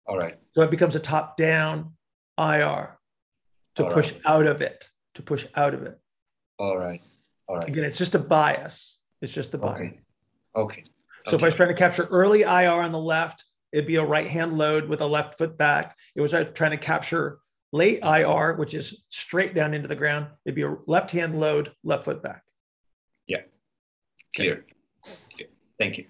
All 0.06 0.16
right. 0.16 0.38
So 0.54 0.62
it 0.62 0.70
becomes 0.70 0.94
a 0.94 1.00
top 1.00 1.36
down 1.36 1.94
IR 2.38 2.98
to 3.76 3.84
All 3.84 3.92
push 3.92 4.12
right. 4.12 4.20
out 4.26 4.46
of 4.46 4.62
it, 4.62 4.88
to 5.14 5.22
push 5.22 5.46
out 5.54 5.74
of 5.74 5.82
it. 5.82 5.98
All 6.58 6.78
right. 6.78 7.02
All 7.48 7.56
right. 7.56 7.68
Again, 7.68 7.84
it's 7.84 7.98
just 7.98 8.14
a 8.14 8.18
bias. 8.18 9.00
It's 9.20 9.32
just 9.32 9.54
a 9.54 9.58
bias. 9.58 9.74
Okay. 9.76 10.00
Okay. 10.56 10.84
So 11.26 11.36
if 11.36 11.42
I 11.42 11.46
was 11.46 11.54
trying 11.54 11.68
to 11.68 11.74
capture 11.74 12.04
early 12.04 12.42
IR 12.42 12.70
on 12.70 12.92
the 12.92 12.98
left, 12.98 13.44
it'd 13.72 13.86
be 13.86 13.96
a 13.96 14.04
right 14.04 14.26
hand 14.26 14.56
load 14.56 14.88
with 14.88 15.00
a 15.00 15.06
left 15.06 15.36
foot 15.36 15.58
back. 15.58 15.96
It 16.14 16.20
was 16.20 16.32
trying 16.54 16.70
to 16.70 16.78
capture 16.78 17.40
late 17.72 18.00
IR, 18.02 18.54
which 18.54 18.72
is 18.72 19.04
straight 19.10 19.54
down 19.54 19.74
into 19.74 19.88
the 19.88 19.96
ground. 19.96 20.28
It'd 20.46 20.54
be 20.54 20.62
a 20.62 20.76
left 20.86 21.10
hand 21.10 21.38
load, 21.38 21.72
left 21.84 22.04
foot 22.04 22.22
back. 22.22 22.42
Clear. 24.36 24.64
Clear. 25.34 25.48
Thank 25.78 25.98
you. 25.98 26.06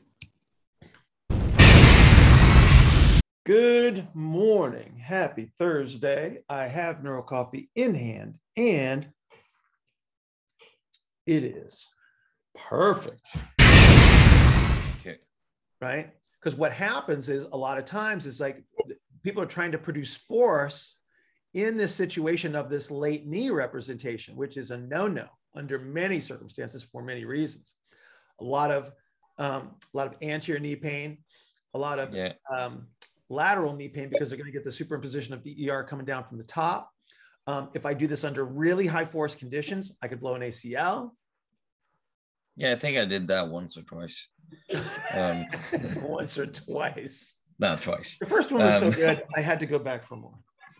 Good 3.48 4.06
morning. 4.12 4.98
Happy 5.02 5.50
Thursday. 5.58 6.40
I 6.50 6.66
have 6.66 7.02
Neuro 7.02 7.22
Coffee 7.22 7.70
in 7.74 7.94
hand 7.94 8.34
and 8.58 9.08
it 11.26 11.44
is 11.44 11.88
perfect. 12.54 13.26
Okay. 15.00 15.16
Right? 15.80 16.10
Because 16.38 16.58
what 16.58 16.74
happens 16.74 17.30
is 17.30 17.44
a 17.44 17.56
lot 17.56 17.78
of 17.78 17.86
times 17.86 18.26
is 18.26 18.38
like 18.38 18.62
people 19.22 19.42
are 19.42 19.46
trying 19.46 19.72
to 19.72 19.78
produce 19.78 20.14
force 20.14 20.96
in 21.54 21.78
this 21.78 21.94
situation 21.94 22.54
of 22.54 22.68
this 22.68 22.90
late 22.90 23.26
knee 23.26 23.48
representation, 23.48 24.36
which 24.36 24.58
is 24.58 24.72
a 24.72 24.76
no 24.76 25.08
no 25.08 25.24
under 25.54 25.78
many 25.78 26.20
circumstances 26.20 26.82
for 26.82 27.02
many 27.02 27.24
reasons. 27.24 27.72
A 28.42 28.44
lot 28.44 28.70
of 28.70 28.92
um, 29.38 29.70
a 29.94 29.96
lot 29.96 30.06
of 30.06 30.16
anterior 30.20 30.60
knee 30.60 30.76
pain, 30.76 31.24
a 31.72 31.78
lot 31.78 31.98
of 31.98 32.12
Yeah. 32.12 32.34
um, 32.54 32.88
lateral 33.28 33.74
knee 33.74 33.88
pain 33.88 34.08
because 34.08 34.28
they're 34.28 34.38
going 34.38 34.50
to 34.50 34.52
get 34.52 34.64
the 34.64 34.70
superimposition 34.70 35.32
of 35.32 35.42
the 35.42 35.70
ER 35.70 35.84
coming 35.84 36.06
down 36.06 36.24
from 36.24 36.38
the 36.38 36.44
top. 36.44 36.90
Um, 37.46 37.70
if 37.74 37.86
I 37.86 37.94
do 37.94 38.06
this 38.06 38.24
under 38.24 38.44
really 38.44 38.86
high 38.86 39.04
force 39.04 39.34
conditions, 39.34 39.96
I 40.02 40.08
could 40.08 40.20
blow 40.20 40.34
an 40.34 40.42
ACL. 40.42 41.10
Yeah, 42.56 42.72
I 42.72 42.76
think 42.76 42.98
I 42.98 43.04
did 43.04 43.28
that 43.28 43.48
once 43.48 43.76
or 43.76 43.82
twice. 43.82 44.28
Um, 45.14 45.46
Once 46.02 46.38
or 46.38 46.46
twice. 46.46 47.36
Not 47.58 47.82
twice. 47.82 48.18
The 48.18 48.26
first 48.26 48.50
one 48.50 48.62
was 48.62 48.78
so 48.78 48.86
Um, 48.86 48.92
good, 48.92 49.22
I 49.36 49.40
had 49.40 49.60
to 49.60 49.66
go 49.66 49.78
back 49.78 50.06
for 50.06 50.16
more. 50.16 50.34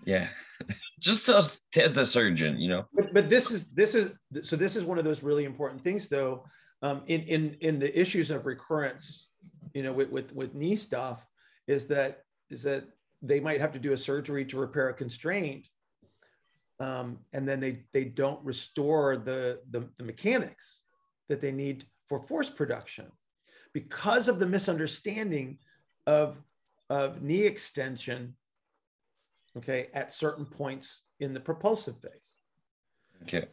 Yeah. 0.04 0.28
Just 1.00 1.26
test, 1.26 1.64
test 1.72 1.96
the 1.96 2.04
surgeon, 2.04 2.58
you 2.58 2.68
know? 2.68 2.86
But, 2.94 3.12
but 3.12 3.28
this 3.28 3.50
is 3.50 3.70
this 3.70 3.94
is 3.94 4.16
so 4.42 4.56
this 4.56 4.74
is 4.74 4.84
one 4.84 4.98
of 4.98 5.04
those 5.04 5.22
really 5.22 5.44
important 5.44 5.82
things 5.82 6.08
though 6.08 6.44
um, 6.82 7.02
in 7.06 7.22
in 7.22 7.56
in 7.60 7.78
the 7.78 7.98
issues 7.98 8.30
of 8.30 8.46
recurrence 8.46 9.28
you 9.74 9.82
know 9.82 9.92
with 9.92 10.10
with, 10.10 10.34
with 10.34 10.54
knee 10.54 10.76
stuff 10.76 11.24
is 11.66 11.86
that 11.88 12.22
is 12.50 12.62
that 12.62 12.84
they 13.22 13.40
might 13.40 13.60
have 13.60 13.72
to 13.72 13.78
do 13.78 13.92
a 13.92 13.96
surgery 13.96 14.44
to 14.46 14.58
repair 14.58 14.88
a 14.88 14.94
constraint 14.94 15.68
um, 16.80 17.18
and 17.32 17.48
then 17.48 17.58
they 17.58 17.84
they 17.92 18.04
don't 18.04 18.44
restore 18.44 19.16
the, 19.16 19.60
the 19.70 19.88
the 19.98 20.04
mechanics 20.04 20.82
that 21.28 21.40
they 21.40 21.52
need 21.52 21.84
for 22.08 22.20
force 22.20 22.48
production 22.48 23.06
because 23.72 24.28
of 24.28 24.38
the 24.38 24.46
misunderstanding 24.46 25.58
of 26.06 26.36
of 26.90 27.20
knee 27.22 27.42
extension 27.42 28.34
okay 29.56 29.88
at 29.92 30.12
certain 30.12 30.46
points 30.46 31.04
in 31.20 31.34
the 31.34 31.40
propulsive 31.40 31.96
phase 32.00 32.34
Okay. 33.22 33.46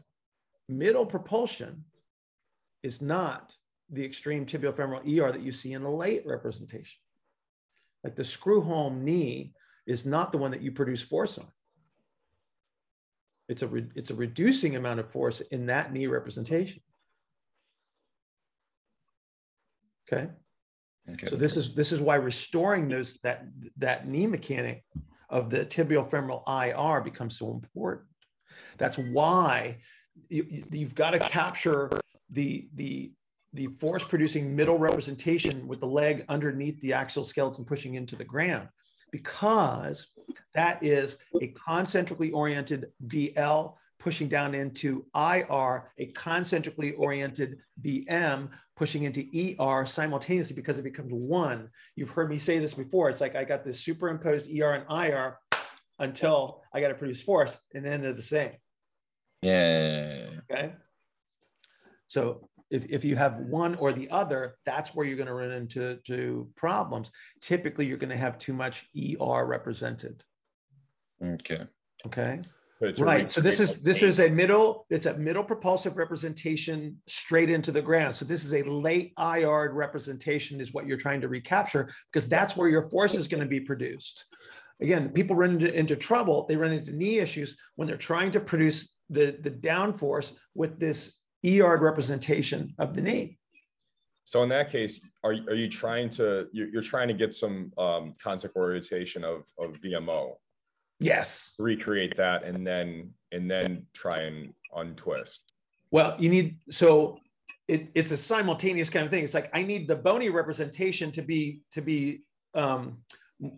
middle 0.69 1.05
propulsion 1.05 1.83
is 2.83 3.01
not 3.01 3.55
the 3.89 4.03
extreme 4.05 4.45
tibiofemoral 4.45 5.01
ER 5.05 5.31
that 5.31 5.41
you 5.41 5.51
see 5.51 5.73
in 5.73 5.83
a 5.83 5.95
late 5.95 6.25
representation. 6.25 6.99
Like 8.05 8.15
the 8.15 8.23
screw 8.23 8.61
home 8.61 9.03
knee 9.03 9.51
is 9.87 10.05
not 10.05 10.31
the 10.31 10.37
one 10.37 10.51
that 10.51 10.61
you 10.61 10.71
produce 10.71 11.01
force 11.01 11.39
on. 11.39 11.47
It's 13.49 13.63
a 13.63 13.67
re- 13.67 13.89
it's 13.95 14.11
a 14.11 14.15
reducing 14.15 14.75
amount 14.75 14.99
of 14.99 15.11
force 15.11 15.41
in 15.41 15.65
that 15.65 15.91
knee 15.91 16.05
representation. 16.05 16.83
Okay. 20.07 20.27
Okay. 21.13 21.27
So 21.27 21.35
this 21.35 21.57
is 21.57 21.73
this 21.73 21.91
is 21.91 21.99
why 21.99 22.15
restoring 22.15 22.89
those 22.89 23.17
that 23.23 23.47
that 23.77 24.07
knee 24.07 24.27
mechanic 24.27 24.83
of 25.27 25.49
the 25.49 25.65
tibial 25.65 26.07
femoral 26.07 26.43
IR 26.47 27.01
becomes 27.01 27.39
so 27.39 27.51
important. 27.51 28.07
That's 28.77 28.99
why 28.99 29.79
you, 30.29 30.63
you've 30.69 30.93
got 30.93 31.11
to 31.11 31.19
capture 31.19 31.89
the 32.29 32.69
the 32.75 33.13
the 33.55 33.67
force 33.79 34.03
producing 34.03 34.55
middle 34.55 34.77
representation 34.77 35.67
with 35.67 35.79
the 35.79 35.87
leg 35.87 36.25
underneath 36.29 36.79
the 36.81 36.93
axial 36.93 37.23
skeleton 37.23 37.65
pushing 37.65 37.95
into 37.95 38.15
the 38.15 38.23
ground 38.23 38.67
because 39.11 40.07
that 40.53 40.83
is 40.83 41.17
a 41.41 41.47
concentrically 41.47 42.31
oriented 42.31 42.87
VL 43.07 43.75
pushing 43.97 44.27
down 44.27 44.53
into 44.53 45.05
IR, 45.15 45.91
a 45.97 46.07
concentrically 46.13 46.91
oriented 46.93 47.57
VM 47.81 48.49
pushing 48.75 49.03
into 49.03 49.25
ER 49.59 49.85
simultaneously 49.85 50.55
because 50.55 50.77
it 50.77 50.83
becomes 50.83 51.11
one. 51.13 51.69
You've 51.95 52.09
heard 52.09 52.29
me 52.29 52.37
say 52.37 52.59
this 52.59 52.73
before. 52.73 53.09
It's 53.09 53.21
like 53.21 53.35
I 53.35 53.45
got 53.45 53.63
this 53.63 53.79
superimposed 53.79 54.49
ER 54.51 54.73
and 54.73 54.85
IR 54.89 55.39
until 55.99 56.61
I 56.73 56.81
got 56.81 56.89
to 56.89 56.95
produce 56.95 57.21
force, 57.21 57.57
and 57.73 57.85
then 57.85 58.01
they're 58.01 58.13
the 58.13 58.21
same. 58.21 58.51
Yeah. 59.41 60.27
Okay. 60.51 60.73
So 62.07 62.49
if, 62.75 62.85
if 62.89 63.05
you 63.05 63.15
have 63.15 63.37
one 63.37 63.75
or 63.75 63.93
the 63.93 64.09
other, 64.09 64.55
that's 64.65 64.93
where 64.93 65.05
you're 65.05 65.15
going 65.15 65.27
to 65.27 65.33
run 65.33 65.51
into 65.51 65.97
to 66.07 66.49
problems. 66.55 67.11
Typically, 67.41 67.85
you're 67.85 67.97
going 67.97 68.09
to 68.09 68.17
have 68.17 68.37
too 68.37 68.53
much 68.53 68.85
ER 68.95 69.45
represented. 69.45 70.23
Okay. 71.23 71.61
Okay. 72.05 72.41
Right. 72.99 73.33
So 73.33 73.39
this 73.39 73.61
is 73.61 73.81
this 73.81 74.03
is 74.03 74.19
a 74.19 74.29
middle. 74.29 74.85
It's 74.89 75.05
a 75.05 75.17
middle 75.17 75.45
propulsive 75.45 75.95
representation 75.95 76.97
straight 77.07 77.49
into 77.49 77.71
the 77.71 77.81
ground. 77.81 78.13
So 78.15 78.25
this 78.25 78.43
is 78.43 78.53
a 78.53 78.63
late 78.63 79.13
IR 79.17 79.71
representation, 79.71 80.59
is 80.59 80.73
what 80.73 80.85
you're 80.85 80.97
trying 80.97 81.21
to 81.21 81.29
recapture 81.29 81.89
because 82.11 82.27
that's 82.27 82.57
where 82.57 82.67
your 82.67 82.89
force 82.89 83.15
is 83.15 83.29
going 83.29 83.41
to 83.41 83.47
be 83.47 83.61
produced. 83.61 84.25
Again, 84.81 85.07
people 85.09 85.37
run 85.37 85.51
into, 85.51 85.73
into 85.73 85.95
trouble. 85.95 86.45
They 86.49 86.57
run 86.57 86.73
into 86.73 86.93
knee 86.93 87.19
issues 87.19 87.55
when 87.77 87.87
they're 87.87 87.95
trying 87.95 88.31
to 88.31 88.41
produce 88.41 88.93
the 89.09 89.37
the 89.39 89.51
down 89.51 89.93
force 89.93 90.33
with 90.53 90.77
this 90.77 91.17
ER 91.45 91.77
representation 91.77 92.73
of 92.77 92.93
the 92.95 93.01
knee. 93.01 93.37
So 94.25 94.41
in 94.41 94.49
that 94.49 94.71
case, 94.71 94.99
are, 95.23 95.33
are 95.33 95.53
you 95.55 95.69
trying 95.69 96.09
to, 96.11 96.47
you're, 96.51 96.67
you're 96.69 96.81
trying 96.81 97.07
to 97.09 97.13
get 97.13 97.33
some 97.33 97.71
um, 97.77 98.13
concept 98.21 98.55
orientation 98.55 99.23
of, 99.23 99.43
of 99.59 99.73
VMO, 99.81 100.33
Yes. 100.99 101.53
recreate 101.59 102.15
that 102.17 102.43
and 102.43 102.65
then, 102.65 103.11
and 103.31 103.49
then 103.51 103.85
try 103.93 104.21
and 104.21 104.53
untwist. 104.75 105.53
Well, 105.91 106.15
you 106.19 106.29
need 106.29 106.57
so 106.71 107.19
it, 107.67 107.89
it's 107.95 108.11
a 108.11 108.17
simultaneous 108.17 108.89
kind 108.89 109.05
of 109.05 109.11
thing. 109.11 109.23
It's 109.23 109.33
like 109.33 109.49
I 109.53 109.63
need 109.63 109.87
the 109.87 109.95
bony 109.95 110.29
representation 110.29 111.11
to 111.11 111.21
be 111.21 111.61
to 111.71 111.81
be 111.81 112.23
um, 112.53 112.97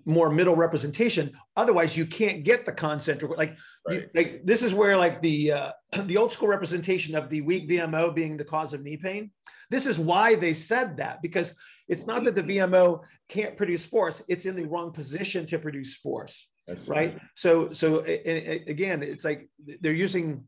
more 0.05 0.29
middle 0.29 0.55
representation. 0.55 1.31
Otherwise, 1.55 1.95
you 1.95 2.05
can't 2.05 2.43
get 2.43 2.65
the 2.65 2.71
concentric. 2.71 3.37
Like, 3.37 3.55
you, 3.89 4.09
like 4.13 4.41
this 4.43 4.63
is 4.63 4.73
where 4.73 4.97
like 4.97 5.21
the 5.21 5.51
uh, 5.51 5.71
the 6.03 6.17
old 6.17 6.31
school 6.31 6.47
representation 6.47 7.15
of 7.15 7.29
the 7.29 7.41
weak 7.41 7.69
VMO 7.69 8.13
being 8.13 8.37
the 8.37 8.45
cause 8.45 8.73
of 8.73 8.81
knee 8.81 8.97
pain. 8.97 9.31
This 9.69 9.85
is 9.85 9.99
why 9.99 10.35
they 10.35 10.53
said 10.53 10.97
that 10.97 11.21
because 11.21 11.53
it's 11.87 12.07
not 12.07 12.23
that 12.23 12.35
the 12.35 12.43
VMO 12.43 13.01
can't 13.29 13.57
produce 13.57 13.85
force; 13.85 14.23
it's 14.27 14.45
in 14.45 14.55
the 14.55 14.65
wrong 14.65 14.91
position 14.91 15.45
to 15.47 15.59
produce 15.59 15.95
force 15.95 16.47
right 16.89 17.17
so 17.35 17.71
so 17.71 18.03
a- 18.05 18.29
a- 18.29 18.65
again 18.67 19.01
it's 19.01 19.23
like 19.23 19.49
they're 19.81 19.93
using 19.93 20.43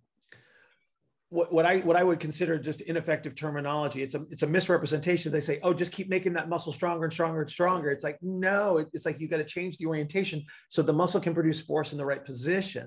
what, 1.30 1.54
what 1.54 1.66
i 1.66 1.78
what 1.80 1.96
i 1.96 2.04
would 2.04 2.20
consider 2.20 2.58
just 2.58 2.82
ineffective 2.82 3.36
terminology 3.36 4.02
it's 4.02 4.16
a 4.16 4.26
it's 4.30 4.44
a 4.44 4.48
misrepresentation 4.48 5.32
they 5.32 5.40
say 5.40 5.60
oh 5.64 5.74
just 5.74 5.92
keep 5.92 6.10
making 6.10 6.34
that 6.34 6.50
muscle 6.50 6.74
stronger 6.74 7.06
and 7.06 7.14
stronger 7.14 7.42
and 7.42 7.50
stronger 7.50 7.92
it's 7.92 8.04
like 8.04 8.18
no 8.22 8.78
it's 8.94 9.06
like 9.06 9.20
you 9.20 9.28
got 9.28 9.38
to 9.38 9.46
change 9.46 9.78
the 9.78 9.86
orientation 9.86 10.44
so 10.68 10.82
the 10.82 10.94
muscle 10.94 11.22
can 11.22 11.34
produce 11.34 11.60
force 11.60 11.92
in 11.92 11.98
the 11.98 12.06
right 12.06 12.26
position 12.26 12.86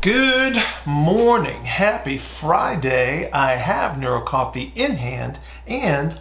Good 0.00 0.62
morning. 0.84 1.64
Happy 1.64 2.18
Friday. 2.18 3.30
I 3.32 3.52
have 3.52 3.98
Neuro 3.98 4.20
Coffee 4.20 4.70
in 4.74 4.96
hand 4.96 5.40
and 5.66 6.20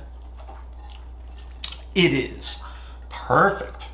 it 1.94 2.14
is 2.14 2.62
perfect. 3.10 3.90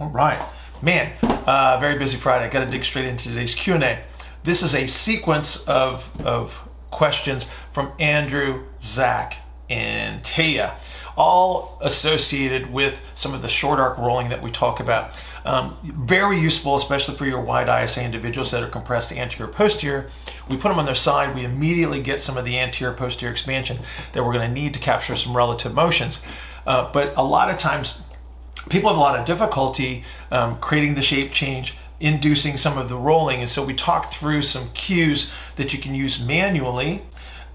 All 0.00 0.08
right, 0.08 0.44
man. 0.82 1.12
Uh, 1.22 1.78
very 1.78 1.96
busy 1.96 2.16
Friday. 2.16 2.46
I 2.46 2.48
Got 2.48 2.64
to 2.64 2.70
dig 2.72 2.82
straight 2.82 3.04
into 3.04 3.28
today's 3.28 3.54
Q 3.54 3.74
and 3.74 3.84
A. 3.84 4.02
This 4.42 4.62
is 4.62 4.74
a 4.74 4.86
sequence 4.86 5.62
of 5.64 6.08
of 6.24 6.58
questions 6.90 7.46
from 7.72 7.92
Andrew, 7.98 8.64
Zach, 8.82 9.36
and 9.68 10.22
Taya, 10.22 10.74
all 11.16 11.78
associated 11.80 12.72
with 12.72 13.00
some 13.14 13.34
of 13.34 13.42
the 13.42 13.48
short 13.48 13.78
arc 13.78 13.98
rolling 13.98 14.30
that 14.30 14.42
we 14.42 14.50
talk 14.50 14.80
about. 14.80 15.12
Um, 15.44 15.76
very 15.82 16.38
useful, 16.38 16.76
especially 16.76 17.16
for 17.16 17.26
your 17.26 17.40
wide 17.40 17.68
ISA 17.84 18.02
individuals 18.02 18.50
that 18.50 18.62
are 18.62 18.68
compressed 18.68 19.12
anterior 19.12 19.52
posterior. 19.52 20.10
We 20.48 20.56
put 20.56 20.70
them 20.70 20.78
on 20.78 20.86
their 20.86 20.94
side. 20.94 21.34
We 21.34 21.44
immediately 21.44 22.02
get 22.02 22.20
some 22.20 22.36
of 22.36 22.44
the 22.44 22.58
anterior 22.58 22.94
posterior 22.94 23.32
expansion 23.32 23.78
that 24.12 24.24
we're 24.24 24.32
going 24.32 24.48
to 24.48 24.60
need 24.60 24.74
to 24.74 24.80
capture 24.80 25.14
some 25.16 25.36
relative 25.36 25.74
motions. 25.74 26.18
Uh, 26.66 26.90
but 26.92 27.16
a 27.16 27.24
lot 27.24 27.50
of 27.50 27.58
times 27.58 27.98
people 28.68 28.90
have 28.90 28.98
a 28.98 29.00
lot 29.00 29.18
of 29.18 29.24
difficulty 29.24 30.04
um, 30.30 30.58
creating 30.58 30.94
the 30.94 31.02
shape 31.02 31.32
change 31.32 31.74
inducing 32.00 32.56
some 32.56 32.78
of 32.78 32.88
the 32.88 32.96
rolling 32.96 33.40
and 33.40 33.48
so 33.48 33.64
we 33.64 33.74
talk 33.74 34.12
through 34.12 34.42
some 34.42 34.70
cues 34.70 35.30
that 35.56 35.72
you 35.72 35.78
can 35.78 35.94
use 35.94 36.18
manually 36.18 37.02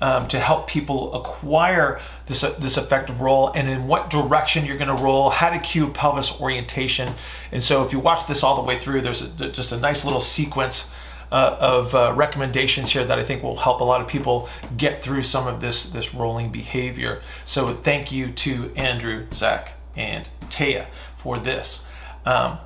um, 0.02 0.28
to 0.28 0.40
help 0.40 0.68
people 0.68 1.14
acquire 1.16 2.00
this, 2.28 2.44
uh, 2.44 2.52
this 2.60 2.78
effective 2.78 3.22
roll 3.22 3.50
and 3.54 3.68
in 3.68 3.88
what 3.88 4.10
direction 4.10 4.66
you're 4.66 4.78
going 4.78 4.96
to 4.96 5.04
roll 5.04 5.30
how 5.30 5.50
to 5.50 5.60
cue 5.60 5.90
pelvis 5.90 6.40
orientation 6.40 7.14
and 7.52 7.64
so 7.64 7.84
if 7.84 7.92
you 7.92 8.00
watch 8.00 8.28
this 8.28 8.44
all 8.44 8.56
the 8.56 8.62
way 8.62 8.80
through 8.80 9.02
there's 9.02 9.22
a, 9.22 9.50
just 9.50 9.72
a 9.72 9.78
nice 9.78 10.06
little 10.06 10.20
sequence 10.22 10.90
uh, 11.32 11.58
of 11.60 11.96
uh, 11.96 12.14
recommendations 12.16 12.92
here 12.92 13.04
that 13.04 13.18
I 13.18 13.24
think 13.24 13.44
will 13.44 13.58
help 13.58 13.82
a 13.82 13.84
lot 13.84 14.00
of 14.00 14.08
people 14.08 14.48
get 14.78 15.02
through 15.02 15.24
some 15.24 15.48
of 15.48 15.60
this 15.60 15.86
this 15.86 16.14
rolling 16.14 16.52
behavior. 16.52 17.22
So 17.46 17.76
thank 17.76 18.12
you 18.12 18.32
to 18.32 18.72
Andrew, 18.76 19.26
Zach, 19.34 19.74
and 19.96 20.30
Taya 20.50 20.88
for 21.18 21.38
this. 21.40 21.82
Um, 22.26 22.60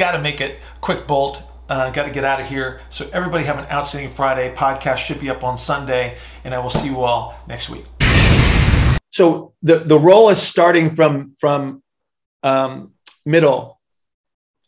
Got 0.00 0.12
to 0.12 0.18
make 0.18 0.40
it 0.40 0.60
quick 0.80 1.06
bolt. 1.06 1.42
Uh, 1.68 1.90
Got 1.90 2.04
to 2.04 2.10
get 2.10 2.24
out 2.24 2.40
of 2.40 2.46
here. 2.46 2.80
So 2.88 3.10
everybody 3.12 3.44
have 3.44 3.58
an 3.58 3.66
outstanding 3.66 4.14
Friday. 4.14 4.54
Podcast 4.54 4.96
should 4.96 5.20
be 5.20 5.28
up 5.28 5.44
on 5.44 5.58
Sunday, 5.58 6.16
and 6.42 6.54
I 6.54 6.58
will 6.58 6.70
see 6.70 6.86
you 6.86 7.02
all 7.02 7.38
next 7.46 7.68
week. 7.68 7.84
So 9.10 9.52
the 9.60 9.80
the 9.80 9.98
roll 9.98 10.30
is 10.30 10.40
starting 10.40 10.96
from 10.96 11.36
from 11.38 11.82
um, 12.42 12.94
middle, 13.26 13.78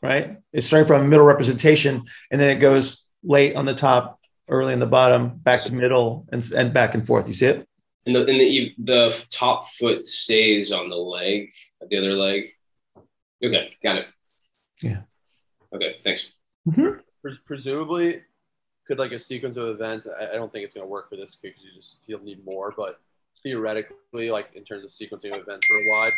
right? 0.03 0.37
It's 0.53 0.67
starting 0.67 0.87
from 0.87 1.09
middle 1.09 1.25
representation, 1.25 2.05
and 2.31 2.39
then 2.39 2.51
it 2.51 2.61
goes 2.61 3.03
late 3.25 3.57
on 3.57 3.65
the 3.65 3.75
top, 3.75 4.21
early 4.51 4.75
on 4.75 4.81
the 4.81 4.87
bottom, 4.87 5.39
back 5.39 5.61
to 5.61 5.73
middle, 5.73 6.27
and, 6.31 6.45
and 6.53 6.75
back 6.75 6.93
and 6.93 7.07
forth. 7.07 7.27
You 7.27 7.33
see 7.33 7.47
it? 7.47 7.67
And 8.05 8.15
the 8.15 8.21
and 8.27 8.39
the 8.39 8.75
the 8.77 9.25
top 9.31 9.67
foot 9.71 10.05
stays 10.05 10.73
on 10.73 10.91
the 10.91 10.97
leg, 10.97 11.49
the 11.89 11.97
other 11.97 12.13
leg. 12.13 12.51
Okay, 13.43 13.73
got 13.83 13.97
it. 13.97 14.07
Yeah. 14.83 14.99
Okay, 15.75 15.97
thanks. 16.05 16.31
Mm-hmm. 16.69 17.01
Pres- 17.23 17.39
presumably 17.39 18.23
could 18.87 18.99
like 18.99 19.13
a 19.13 19.19
sequence 19.19 19.57
of 19.57 19.69
events 19.69 20.07
I, 20.07 20.31
I 20.31 20.33
don't 20.35 20.53
think 20.53 20.65
it's 20.65 20.75
going 20.75 20.85
to 20.85 20.91
work 20.91 21.09
for 21.09 21.17
this 21.17 21.37
because 21.37 21.63
you 21.63 21.71
just 21.75 22.01
you'll 22.07 22.23
need 22.23 22.45
more 22.45 22.73
but 22.77 23.01
theoretically 23.43 24.31
like 24.31 24.51
in 24.55 24.65
terms 24.65 24.85
of 24.85 24.91
sequencing 24.91 25.33
of 25.33 25.41
events 25.41 25.67
for 25.67 25.77
a 25.77 25.91
wide 25.91 26.13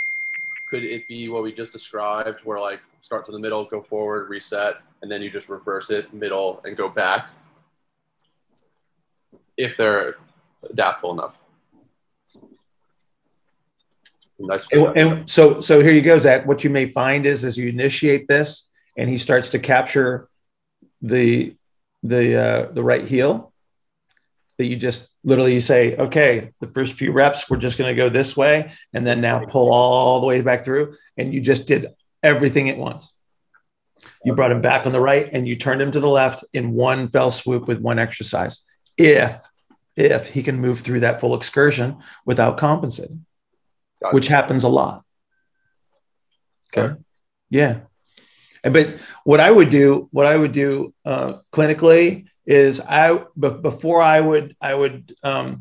could 0.71 0.85
it 0.85 1.07
be 1.07 1.29
what 1.29 1.43
we 1.43 1.53
just 1.53 1.73
described 1.73 2.41
where 2.45 2.59
like 2.59 2.81
start 3.03 3.25
from 3.25 3.35
the 3.35 3.39
middle 3.39 3.65
go 3.65 3.81
forward 3.83 4.29
reset 4.29 4.77
and 5.03 5.11
then 5.11 5.23
you 5.23 5.31
just 5.31 5.49
reverse 5.49 5.91
it 5.91 6.13
middle 6.13 6.61
and 6.65 6.77
go 6.77 6.89
back 6.89 7.29
if 9.57 9.77
they're 9.77 10.17
adaptable 10.71 11.13
enough 11.13 11.37
nice 14.39 14.67
And, 14.73 14.97
and 14.97 15.31
so, 15.31 15.61
so 15.61 15.81
here 15.81 15.93
you 15.93 16.03
go, 16.03 16.19
Zach. 16.19 16.45
What 16.47 16.65
you 16.65 16.71
may 16.71 16.87
find 16.91 17.25
is, 17.25 17.45
as 17.45 17.57
you 17.57 17.69
initiate 17.69 18.27
this, 18.27 18.69
and 18.97 19.09
he 19.09 19.19
starts 19.19 19.51
to 19.51 19.59
capture 19.59 20.29
the 21.03 21.57
the 22.03 22.37
uh, 22.37 22.73
the 22.73 22.83
right 22.83 23.05
heel, 23.05 23.53
that 24.59 24.67
you 24.67 24.77
just 24.77 25.09
literally 25.25 25.55
you 25.55 25.61
say, 25.61 25.97
okay, 25.97 26.53
the 26.61 26.69
first 26.69 26.95
few 26.95 27.13
reps, 27.13 27.49
we're 27.49 27.57
just 27.57 27.79
going 27.79 27.95
to 27.95 28.01
go 28.01 28.09
this 28.09 28.37
way, 28.37 28.73
and 28.93 29.07
then 29.07 29.21
now 29.21 29.45
pull 29.45 29.73
all 29.73 30.21
the 30.21 30.27
way 30.27 30.41
back 30.41 30.65
through, 30.65 30.95
and 31.17 31.33
you 31.33 31.41
just 31.41 31.67
did 31.67 31.89
everything 32.23 32.69
at 32.69 32.79
once. 32.79 33.13
You 34.25 34.35
brought 34.35 34.53
him 34.53 34.61
back 34.61 34.87
on 34.87 34.93
the 34.93 35.01
right, 35.01 35.29
and 35.33 35.47
you 35.49 35.57
turned 35.57 35.81
him 35.81 35.93
to 35.93 36.01
the 36.01 36.09
left 36.09 36.45
in 36.53 36.73
one 36.73 37.09
fell 37.09 37.31
swoop 37.31 37.67
with 37.67 37.81
one 37.81 37.99
exercise. 37.99 38.63
If 38.97 39.43
if 39.97 40.29
he 40.29 40.43
can 40.43 40.61
move 40.61 40.81
through 40.81 41.01
that 41.01 41.21
full 41.21 41.35
excursion 41.37 41.99
without 42.27 42.59
compensating 42.59 43.25
which 44.13 44.29
happens 44.29 44.65
a 44.65 44.69
lot. 44.69 45.03
Okay. 46.77 46.95
Yeah. 47.49 47.81
But 48.65 48.97
what 49.25 49.41
I 49.41 49.51
would 49.51 49.71
do, 49.71 50.09
what 50.11 50.27
I 50.27 50.37
would 50.37 50.53
do 50.53 50.95
uh, 51.05 51.35
clinically 51.53 52.27
is 52.47 52.81
I, 52.81 53.25
but 53.37 53.63
before 53.63 54.01
I 54.01 54.21
would, 54.21 54.57
I 54.61 54.75
would 54.75 55.15
um, 55.23 55.61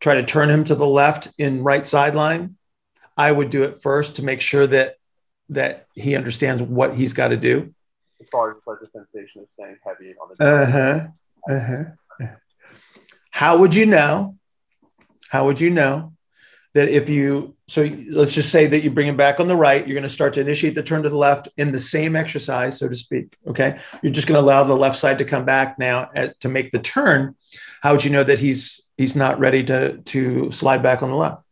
try 0.00 0.14
to 0.14 0.24
turn 0.24 0.48
him 0.48 0.64
to 0.64 0.74
the 0.74 0.86
left 0.86 1.28
in 1.38 1.62
right 1.62 1.86
sideline. 1.86 2.56
I 3.16 3.32
would 3.32 3.50
do 3.50 3.64
it 3.64 3.82
first 3.82 4.16
to 4.16 4.22
make 4.22 4.40
sure 4.40 4.66
that 4.66 4.96
that 5.48 5.86
he 5.94 6.16
understands 6.16 6.60
what 6.62 6.94
he's 6.94 7.12
got 7.12 7.28
to 7.28 7.36
do. 7.36 7.72
As 8.20 8.28
far 8.30 8.50
as 8.50 8.66
like 8.66 8.78
the 8.80 8.88
sensation 8.92 9.42
of 9.42 9.48
staying 9.54 9.76
heavy 9.84 10.14
on 10.20 10.28
the. 10.36 10.44
Uh 10.44 10.66
huh. 10.66 11.06
Uh 11.48 11.60
huh. 11.60 12.26
How 13.30 13.58
would 13.58 13.74
you 13.74 13.86
know? 13.86 14.36
How 15.28 15.46
would 15.46 15.60
you 15.60 15.70
know 15.70 16.12
that 16.74 16.88
if 16.88 17.08
you 17.08 17.55
so 17.68 17.88
let's 18.10 18.32
just 18.32 18.52
say 18.52 18.68
that 18.68 18.84
you 18.84 18.90
bring 18.90 19.08
him 19.08 19.16
back 19.16 19.40
on 19.40 19.48
the 19.48 19.56
right, 19.56 19.84
you're 19.84 19.94
going 19.94 20.04
to 20.04 20.08
start 20.08 20.34
to 20.34 20.40
initiate 20.40 20.76
the 20.76 20.84
turn 20.84 21.02
to 21.02 21.08
the 21.08 21.16
left 21.16 21.48
in 21.56 21.72
the 21.72 21.80
same 21.80 22.14
exercise, 22.14 22.78
so 22.78 22.88
to 22.88 22.94
speak. 22.94 23.36
Okay, 23.46 23.78
you're 24.02 24.12
just 24.12 24.28
going 24.28 24.38
to 24.38 24.44
allow 24.44 24.62
the 24.62 24.76
left 24.76 24.96
side 24.96 25.18
to 25.18 25.24
come 25.24 25.44
back 25.44 25.76
now 25.76 26.08
at, 26.14 26.38
to 26.40 26.48
make 26.48 26.70
the 26.70 26.78
turn. 26.78 27.34
How 27.82 27.92
would 27.92 28.04
you 28.04 28.10
know 28.10 28.22
that 28.22 28.38
he's 28.38 28.82
he's 28.96 29.16
not 29.16 29.40
ready 29.40 29.64
to 29.64 29.98
to 29.98 30.52
slide 30.52 30.82
back 30.82 31.02
on 31.02 31.10
the 31.10 31.16
left? 31.16 31.42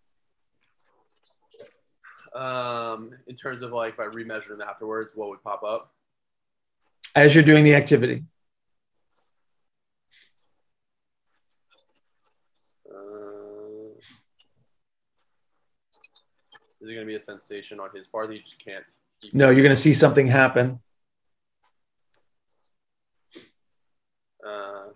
Um, 2.33 3.11
in 3.27 3.35
terms 3.35 3.63
of 3.63 3.73
like 3.73 3.95
if 3.95 4.01
I 4.01 4.05
remeasured 4.05 4.53
him 4.53 4.61
afterwards, 4.61 5.13
what 5.17 5.31
would 5.31 5.43
pop 5.43 5.65
up? 5.65 5.93
As 7.17 7.35
you're 7.35 7.45
doing 7.45 7.65
the 7.65 7.75
activity. 7.75 8.25
Is 16.85 16.91
it 16.91 16.95
going 16.95 17.07
to 17.07 17.11
be 17.11 17.17
a 17.17 17.21
sensation 17.21 17.81
on 17.81 17.89
his 17.95 18.07
part 18.07 18.29
that 18.29 18.35
you 18.35 18.43
just 18.43 18.63
can't? 18.63 18.85
No, 19.33 19.49
you're 19.49 19.63
going 19.63 19.75
to 19.75 19.81
see 19.81 19.95
something 19.95 20.27
happen. 20.27 20.81
Uh, 24.47 24.89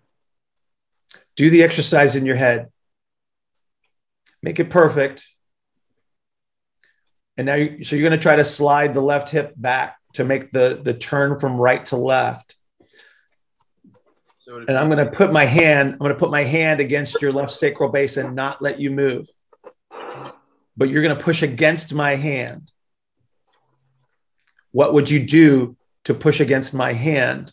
Do 1.35 1.49
the 1.49 1.63
exercise 1.63 2.15
in 2.15 2.27
your 2.27 2.37
head. 2.37 2.69
Make 4.43 4.61
it 4.61 4.69
perfect. 4.69 5.27
And 7.39 7.47
now, 7.47 7.55
you, 7.55 7.83
so 7.83 7.97
you're 7.97 8.07
going 8.07 8.19
to 8.19 8.23
try 8.23 8.37
to 8.37 8.45
slide 8.45 8.93
the 8.93 9.01
left 9.01 9.31
hip 9.31 9.55
back 9.57 9.97
to 10.13 10.25
make 10.25 10.53
the 10.53 10.81
the 10.83 10.93
turn 10.93 11.39
from 11.39 11.57
right 11.57 11.87
to 11.87 11.97
left. 11.97 12.55
so 14.41 14.59
And 14.59 14.77
I'm 14.77 14.91
going 14.91 15.05
to 15.05 15.11
put 15.11 15.33
my 15.33 15.47
hand. 15.47 15.93
I'm 15.93 15.99
going 15.99 16.13
to 16.13 16.19
put 16.19 16.31
my 16.31 16.45
hand 16.45 16.81
against 16.81 17.23
your 17.23 17.33
left 17.33 17.53
sacral 17.53 17.89
base 17.89 18.19
and 18.19 18.35
not 18.35 18.61
let 18.61 18.79
you 18.79 18.91
move. 18.91 19.27
But 20.79 20.89
you're 20.91 21.03
going 21.03 21.17
to 21.17 21.23
push 21.23 21.43
against 21.43 21.93
my 21.93 22.15
hand. 22.15 22.71
What 24.71 24.95
would 24.95 25.11
you 25.11 25.27
do 25.27 25.77
to 26.05 26.15
push 26.15 26.41
against 26.41 26.73
my 26.73 26.93
hand? 26.93 27.53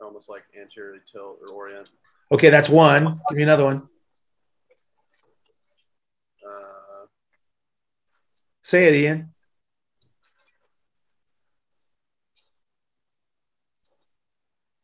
almost 0.00 0.30
like 0.30 0.42
anteriorly 0.58 1.00
tilt 1.04 1.38
or 1.42 1.54
orient. 1.54 1.90
Okay, 2.32 2.48
that's 2.48 2.68
one. 2.68 3.20
Give 3.28 3.36
me 3.36 3.42
another 3.42 3.64
one. 3.64 3.82
Uh, 6.44 7.06
Say 8.62 8.86
it, 8.86 8.94
Ian. 8.94 9.34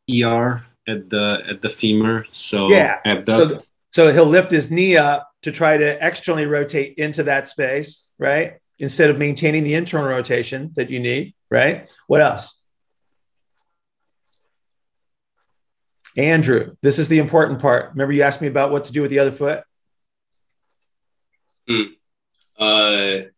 ER 0.09 0.63
at 0.87 1.09
the 1.09 1.43
at 1.49 1.61
the 1.61 1.69
femur. 1.69 2.25
So 2.31 2.69
Yeah. 2.69 2.99
abduct. 3.03 3.51
So, 3.51 3.61
so 3.89 4.13
he'll 4.13 4.25
lift 4.25 4.51
his 4.51 4.69
knee 4.69 4.95
up 4.95 5.31
to 5.45 5.51
try 5.51 5.77
to 5.77 6.05
externally 6.05 6.47
rotate 6.47 6.95
into 6.97 7.21
that 7.21 7.47
space, 7.47 8.09
right? 8.17 8.55
Instead 8.79 9.11
of 9.11 9.19
maintaining 9.19 9.63
the 9.63 9.75
internal 9.75 10.07
rotation 10.07 10.71
that 10.75 10.89
you 10.89 10.99
need, 10.99 11.35
right? 11.51 11.95
What 12.07 12.21
else? 12.21 12.59
Andrew, 16.17 16.75
this 16.81 16.97
is 16.97 17.09
the 17.09 17.19
important 17.19 17.59
part. 17.59 17.91
Remember, 17.91 18.11
you 18.11 18.23
asked 18.23 18.41
me 18.41 18.47
about 18.47 18.71
what 18.71 18.85
to 18.85 18.91
do 18.91 19.03
with 19.03 19.11
the 19.11 19.19
other 19.19 19.31
foot? 19.31 19.63
Uh, 22.57 23.29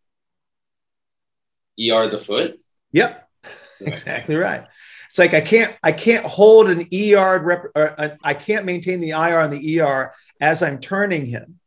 ER 1.78 2.10
the 2.10 2.24
foot. 2.26 2.58
Yep, 2.94 3.30
exactly 3.82 4.38
right. 4.38 4.64
It's 5.08 5.20
like 5.20 5.34
I 5.34 5.42
can't 5.42 5.76
I 5.84 5.92
can't 5.92 6.26
hold 6.26 6.70
an 6.70 6.88
ER 6.94 7.40
rep, 7.40 7.66
or 7.76 8.00
uh, 8.00 8.16
I 8.24 8.34
can't 8.34 8.66
maintain 8.66 9.02
the 9.02 9.10
IR 9.10 9.40
on 9.40 9.50
the 9.50 9.82
ER 9.82 10.14
as 10.40 10.64
I'm 10.64 10.80
turning 10.80 11.26
him, 11.26 11.60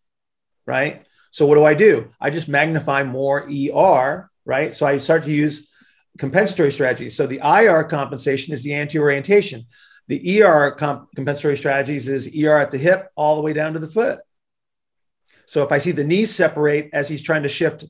right? 0.71 1.05
So 1.33 1.47
what 1.47 1.57
do 1.57 1.65
I 1.65 1.75
do? 1.75 2.13
I 2.21 2.31
just 2.31 2.49
magnify 2.49 3.03
more 3.03 3.49
ER, 3.51 4.31
right? 4.45 4.75
So 4.75 4.87
I 4.87 4.99
start 4.99 5.25
to 5.25 5.31
use 5.31 5.69
compensatory 6.17 6.71
strategies. 6.71 7.17
So 7.17 7.27
the 7.27 7.41
IR 7.43 7.85
compensation 7.85 8.55
is 8.55 8.63
the 8.63 8.75
anti-orientation. 8.75 9.67
The 10.07 10.43
ER 10.43 10.71
comp- 10.73 11.09
compensatory 11.17 11.57
strategies 11.57 12.09
is 12.09 12.31
ER 12.37 12.59
at 12.59 12.71
the 12.71 12.79
hip 12.79 13.11
all 13.17 13.37
the 13.37 13.43
way 13.43 13.53
down 13.53 13.73
to 13.73 13.81
the 13.81 13.89
foot. 13.89 14.21
So 15.47 15.65
if 15.65 15.73
I 15.73 15.79
see 15.79 15.91
the 15.91 16.05
knees 16.05 16.33
separate 16.33 16.91
as 16.93 17.09
he's 17.09 17.25
trying 17.25 17.43
to 17.43 17.49
shift 17.49 17.85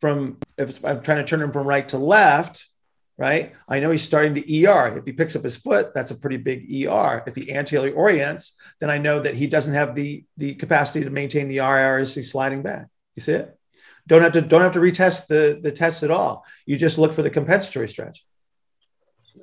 from 0.00 0.38
if 0.58 0.84
I'm 0.84 1.02
trying 1.02 1.18
to 1.18 1.24
turn 1.24 1.42
him 1.42 1.52
from 1.52 1.66
right 1.66 1.88
to 1.90 1.98
left, 1.98 2.68
right? 3.18 3.54
I 3.68 3.80
know 3.80 3.90
he's 3.90 4.02
starting 4.02 4.34
to 4.34 4.66
ER. 4.66 4.98
If 4.98 5.06
he 5.06 5.12
picks 5.12 5.36
up 5.36 5.44
his 5.44 5.56
foot, 5.56 5.94
that's 5.94 6.10
a 6.10 6.18
pretty 6.18 6.36
big 6.36 6.64
ER. 6.70 7.22
If 7.26 7.34
he 7.34 7.52
anteriorly 7.52 7.92
orients, 7.92 8.56
then 8.80 8.90
I 8.90 8.98
know 8.98 9.20
that 9.20 9.34
he 9.34 9.46
doesn't 9.46 9.74
have 9.74 9.94
the 9.94 10.24
the 10.36 10.54
capacity 10.54 11.04
to 11.04 11.10
maintain 11.10 11.48
the 11.48 11.58
IR 11.58 11.98
as 11.98 12.14
he's 12.14 12.30
sliding 12.30 12.62
back. 12.62 12.86
You 13.14 13.22
see 13.22 13.32
it? 13.32 13.58
Don't 14.06 14.22
have 14.22 14.32
to 14.32 14.42
don't 14.42 14.60
have 14.60 14.72
to 14.72 14.80
retest 14.80 15.26
the 15.28 15.58
the 15.62 15.72
test 15.72 16.02
at 16.02 16.10
all. 16.10 16.44
You 16.66 16.76
just 16.76 16.98
look 16.98 17.14
for 17.14 17.22
the 17.22 17.30
compensatory 17.30 17.88
stretch. 17.88 18.24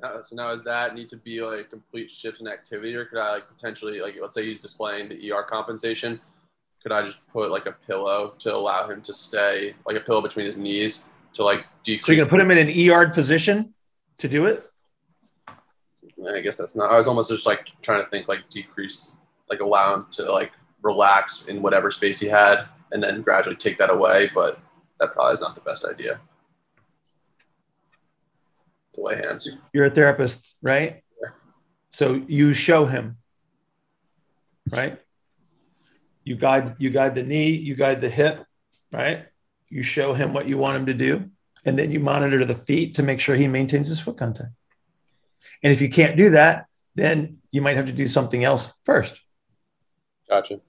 so 0.00 0.36
now 0.36 0.52
does 0.52 0.64
that 0.64 0.94
need 0.94 1.08
to 1.08 1.16
be 1.16 1.40
like 1.42 1.60
a 1.60 1.64
complete 1.64 2.10
shift 2.10 2.40
in 2.40 2.48
activity, 2.48 2.94
or 2.94 3.04
could 3.06 3.18
I 3.18 3.32
like 3.32 3.48
potentially 3.48 4.00
like 4.00 4.14
let's 4.20 4.34
say 4.34 4.44
he's 4.46 4.62
displaying 4.62 5.08
the 5.08 5.32
ER 5.32 5.42
compensation? 5.42 6.20
Could 6.82 6.92
I 6.92 7.02
just 7.02 7.26
put 7.28 7.50
like 7.50 7.66
a 7.66 7.72
pillow 7.72 8.34
to 8.38 8.54
allow 8.54 8.86
him 8.86 9.00
to 9.02 9.14
stay 9.14 9.74
like 9.86 9.96
a 9.96 10.00
pillow 10.00 10.20
between 10.20 10.46
his 10.46 10.58
knees 10.58 11.06
to 11.34 11.44
like 11.44 11.64
decrease. 11.82 12.06
So 12.06 12.12
you're 12.12 12.18
gonna 12.20 12.30
put 12.30 12.40
him 12.40 12.50
in 12.50 12.58
an 12.58 12.90
ER 12.90 13.10
position 13.10 13.74
to 14.18 14.28
do 14.28 14.46
it. 14.46 14.64
I 16.26 16.40
guess 16.40 16.56
that's 16.56 16.74
not. 16.74 16.90
I 16.90 16.96
was 16.96 17.06
almost 17.06 17.30
just 17.30 17.46
like 17.46 17.68
trying 17.82 18.02
to 18.02 18.08
think 18.08 18.28
like 18.28 18.48
decrease, 18.48 19.18
like 19.50 19.60
allow 19.60 19.94
him 19.94 20.06
to 20.12 20.32
like 20.32 20.52
relax 20.82 21.46
in 21.46 21.60
whatever 21.60 21.90
space 21.90 22.18
he 22.18 22.28
had, 22.28 22.66
and 22.92 23.02
then 23.02 23.22
gradually 23.22 23.56
take 23.56 23.78
that 23.78 23.90
away. 23.90 24.30
But 24.34 24.58
that 25.00 25.12
probably 25.12 25.34
is 25.34 25.40
not 25.40 25.54
the 25.54 25.60
best 25.60 25.84
idea. 25.84 26.20
Lay 28.96 29.16
hands. 29.16 29.56
You're 29.72 29.86
a 29.86 29.90
therapist, 29.90 30.54
right? 30.62 31.02
Yeah. 31.20 31.30
So 31.90 32.22
you 32.28 32.54
show 32.54 32.86
him, 32.86 33.16
right? 34.70 35.00
You 36.22 36.36
guide 36.36 36.76
you 36.78 36.90
guide 36.90 37.16
the 37.16 37.24
knee, 37.24 37.50
you 37.50 37.74
guide 37.74 38.00
the 38.00 38.08
hip, 38.08 38.46
right? 38.92 39.26
You 39.74 39.82
show 39.82 40.12
him 40.12 40.32
what 40.32 40.46
you 40.46 40.56
want 40.56 40.76
him 40.76 40.86
to 40.86 40.94
do, 40.94 41.28
and 41.64 41.76
then 41.76 41.90
you 41.90 41.98
monitor 41.98 42.44
the 42.44 42.54
feet 42.54 42.94
to 42.94 43.02
make 43.02 43.18
sure 43.18 43.34
he 43.34 43.48
maintains 43.48 43.88
his 43.88 43.98
foot 43.98 44.16
contact. 44.16 44.50
And 45.64 45.72
if 45.72 45.80
you 45.80 45.88
can't 45.88 46.16
do 46.16 46.30
that, 46.30 46.66
then 46.94 47.38
you 47.50 47.60
might 47.60 47.76
have 47.76 47.86
to 47.86 47.92
do 47.92 48.06
something 48.06 48.44
else 48.44 48.72
first. 48.84 49.20
Gotcha. 50.30 50.60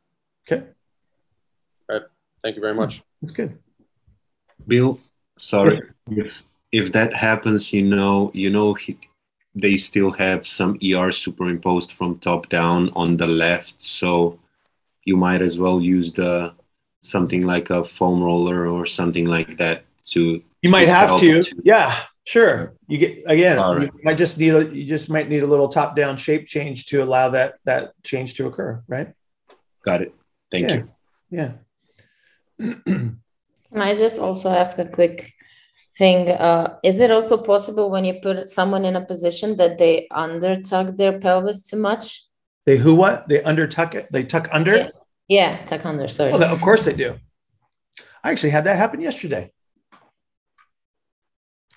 Okay, 0.48 0.66
All 1.88 1.98
right. 2.00 2.02
Thank 2.42 2.56
you 2.56 2.64
very 2.64 2.74
much. 2.74 3.04
that's 3.22 3.36
good. 3.36 3.60
Bill, 4.66 5.00
sorry. 5.38 5.82
If 6.10 6.42
if 6.72 6.92
that 6.94 7.14
happens, 7.14 7.72
you 7.72 7.84
know, 7.84 8.32
you 8.34 8.50
know, 8.50 8.74
he, 8.74 8.98
they 9.54 9.78
still 9.78 10.10
have 10.14 10.48
some 10.48 10.80
ER 10.84 11.12
superimposed 11.12 11.92
from 11.92 12.18
top 12.18 12.50
down 12.50 12.90
on 12.96 13.18
the 13.18 13.28
left, 13.28 13.76
so 13.78 14.40
you 15.04 15.16
might 15.16 15.44
as 15.44 15.60
well 15.60 15.80
use 15.80 16.12
the 16.12 16.56
something 17.06 17.42
like 17.44 17.70
a 17.70 17.86
foam 17.86 18.22
roller 18.24 18.68
or 18.68 18.86
something 18.86 19.26
like 19.26 19.58
that 19.58 19.84
to. 20.12 20.42
You 20.62 20.70
might 20.70 20.88
have 20.88 21.10
help 21.10 21.22
to, 21.22 21.44
yeah, 21.64 21.96
sure. 22.24 22.74
You 22.88 22.98
get 22.98 23.24
again, 23.28 23.60
All 23.60 23.76
right. 23.76 23.92
you 23.94 24.00
might 24.04 24.18
just 24.18 24.38
need 24.38 24.54
a 24.56 24.66
you 24.66 24.86
just 24.86 25.10
might 25.10 25.30
need 25.30 25.44
a 25.44 25.48
little 25.48 25.68
top 25.70 25.96
down 25.96 26.18
shape 26.18 26.48
change 26.48 26.88
to 26.88 27.04
allow 27.04 27.30
that 27.30 27.56
that 27.66 27.94
change 28.04 28.34
to 28.36 28.48
occur, 28.48 28.82
right? 28.88 29.14
Got 29.86 30.02
it. 30.02 30.14
Thank 30.52 30.68
Yeah. 30.70 30.76
you. 30.76 30.90
Yeah. 31.30 31.52
Can 32.86 33.82
I 33.82 33.94
just 33.96 34.20
also 34.20 34.50
ask 34.50 34.80
a 34.80 34.86
quick 34.88 35.32
thing? 35.98 36.30
Uh, 36.30 36.78
is 36.84 37.00
it 37.00 37.12
also 37.12 37.38
possible 37.38 37.90
when 37.90 38.06
you 38.06 38.16
put 38.22 38.50
someone 38.50 38.86
in 38.86 38.96
a 38.96 39.06
position 39.06 39.58
that 39.58 39.78
they 39.78 40.08
under 40.12 40.60
tuck 40.62 40.96
their 40.96 41.20
pelvis 41.20 41.68
too 41.68 41.78
much? 41.78 42.24
They 42.66 42.78
who 42.78 42.96
what? 42.96 43.28
They 43.28 43.44
under 43.44 43.68
tuck 43.68 43.94
it. 43.94 44.08
They 44.12 44.24
tuck 44.24 44.48
under. 44.52 44.76
Yeah. 44.76 44.90
Yeah, 45.28 45.64
tuck 45.66 45.86
under. 45.86 46.08
Sorry. 46.08 46.32
Well, 46.32 46.44
of 46.44 46.62
course 46.62 46.86
they 46.86 46.94
do. 46.94 47.18
I 48.24 48.32
actually 48.32 48.52
had 48.52 48.66
that 48.66 48.78
happen 48.78 49.02
yesterday. 49.02 49.52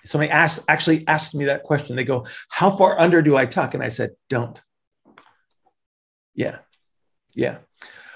Somebody 0.05 0.31
asked 0.31 0.63
actually 0.67 1.07
asked 1.07 1.35
me 1.35 1.45
that 1.45 1.63
question. 1.63 1.95
They 1.95 2.03
go, 2.03 2.25
"How 2.49 2.69
far 2.69 2.99
under 2.99 3.21
do 3.21 3.35
I 3.35 3.45
tuck?" 3.45 3.73
And 3.73 3.83
I 3.83 3.89
said, 3.89 4.11
"Don't." 4.29 4.59
Yeah, 6.33 6.59
yeah. 7.35 7.57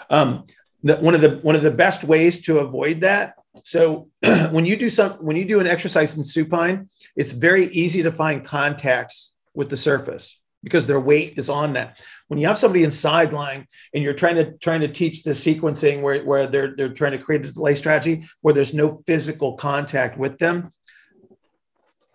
Um, 0.09 0.45
the, 0.81 0.95
one 0.97 1.13
of 1.13 1.21
the 1.21 1.37
one 1.41 1.55
of 1.55 1.61
the 1.61 1.71
best 1.71 2.03
ways 2.03 2.41
to 2.43 2.59
avoid 2.59 3.01
that 3.01 3.35
so 3.63 4.09
when 4.51 4.65
you 4.65 4.75
do 4.75 4.89
some 4.89 5.13
when 5.13 5.35
you 5.35 5.45
do 5.45 5.59
an 5.59 5.67
exercise 5.67 6.17
in 6.17 6.25
supine, 6.25 6.89
it's 7.15 7.31
very 7.31 7.65
easy 7.67 8.03
to 8.03 8.11
find 8.11 8.43
contacts 8.43 9.33
with 9.53 9.69
the 9.69 9.77
surface 9.77 10.39
because 10.63 10.87
their 10.87 10.99
weight 10.99 11.37
is 11.37 11.49
on 11.49 11.73
that. 11.73 12.01
When 12.27 12.39
you 12.39 12.47
have 12.47 12.57
somebody 12.57 12.83
in 12.83 12.91
sideline 12.91 13.67
and 13.93 14.03
you're 14.03 14.13
trying 14.13 14.35
to 14.35 14.57
trying 14.57 14.81
to 14.81 14.87
teach 14.87 15.23
the 15.23 15.31
sequencing 15.31 16.01
where, 16.01 16.23
where 16.23 16.47
they're 16.47 16.73
they're 16.75 16.93
trying 16.93 17.11
to 17.11 17.17
create 17.17 17.45
a 17.45 17.51
delay 17.51 17.75
strategy 17.75 18.27
where 18.41 18.53
there's 18.53 18.73
no 18.73 19.03
physical 19.05 19.57
contact 19.57 20.17
with 20.17 20.39
them, 20.39 20.71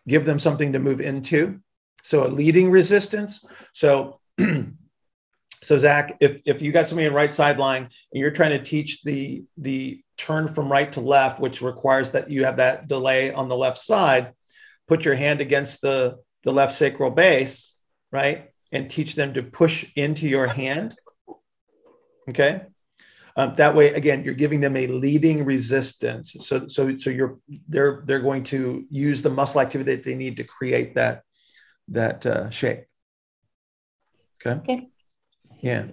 give 0.08 0.24
them 0.24 0.38
something 0.38 0.72
to 0.72 0.78
move 0.78 1.00
into. 1.00 1.60
So 2.02 2.26
a 2.26 2.28
leading 2.28 2.70
resistance. 2.70 3.44
So 3.72 4.18
so 5.62 5.78
Zach, 5.78 6.16
if 6.20 6.40
if 6.46 6.62
you 6.62 6.72
got 6.72 6.88
somebody 6.88 7.06
in 7.06 7.14
right 7.14 7.32
sideline 7.32 7.82
and 7.82 8.20
you're 8.20 8.30
trying 8.30 8.58
to 8.58 8.62
teach 8.62 9.02
the 9.02 9.44
the 9.58 10.02
turn 10.16 10.48
from 10.48 10.72
right 10.72 10.90
to 10.92 11.00
left, 11.00 11.38
which 11.38 11.60
requires 11.60 12.12
that 12.12 12.30
you 12.30 12.44
have 12.44 12.56
that 12.56 12.88
delay 12.88 13.32
on 13.32 13.48
the 13.48 13.56
left 13.56 13.78
side, 13.78 14.32
put 14.88 15.04
your 15.04 15.14
hand 15.14 15.42
against 15.42 15.82
the 15.82 16.16
the 16.44 16.52
left 16.52 16.74
sacral 16.74 17.10
base 17.10 17.67
right? 18.12 18.50
And 18.72 18.90
teach 18.90 19.14
them 19.14 19.34
to 19.34 19.42
push 19.42 19.86
into 19.96 20.28
your 20.28 20.46
hand. 20.46 20.96
Okay. 22.28 22.62
Um, 23.36 23.54
that 23.56 23.74
way, 23.74 23.94
again, 23.94 24.24
you're 24.24 24.34
giving 24.34 24.60
them 24.60 24.76
a 24.76 24.88
leading 24.88 25.44
resistance. 25.44 26.34
So, 26.40 26.66
so, 26.66 26.98
so 26.98 27.08
you're 27.08 27.38
they're 27.68 28.02
they're 28.04 28.20
going 28.20 28.42
to 28.44 28.84
use 28.90 29.22
the 29.22 29.30
muscle 29.30 29.60
activity 29.60 29.94
that 29.94 30.04
they 30.04 30.16
need 30.16 30.38
to 30.38 30.44
create 30.44 30.96
that 30.96 31.22
that 31.88 32.26
uh, 32.26 32.50
shape. 32.50 32.84
Okay. 34.44 34.58
Okay. 34.60 34.88
Yeah. 35.60 35.84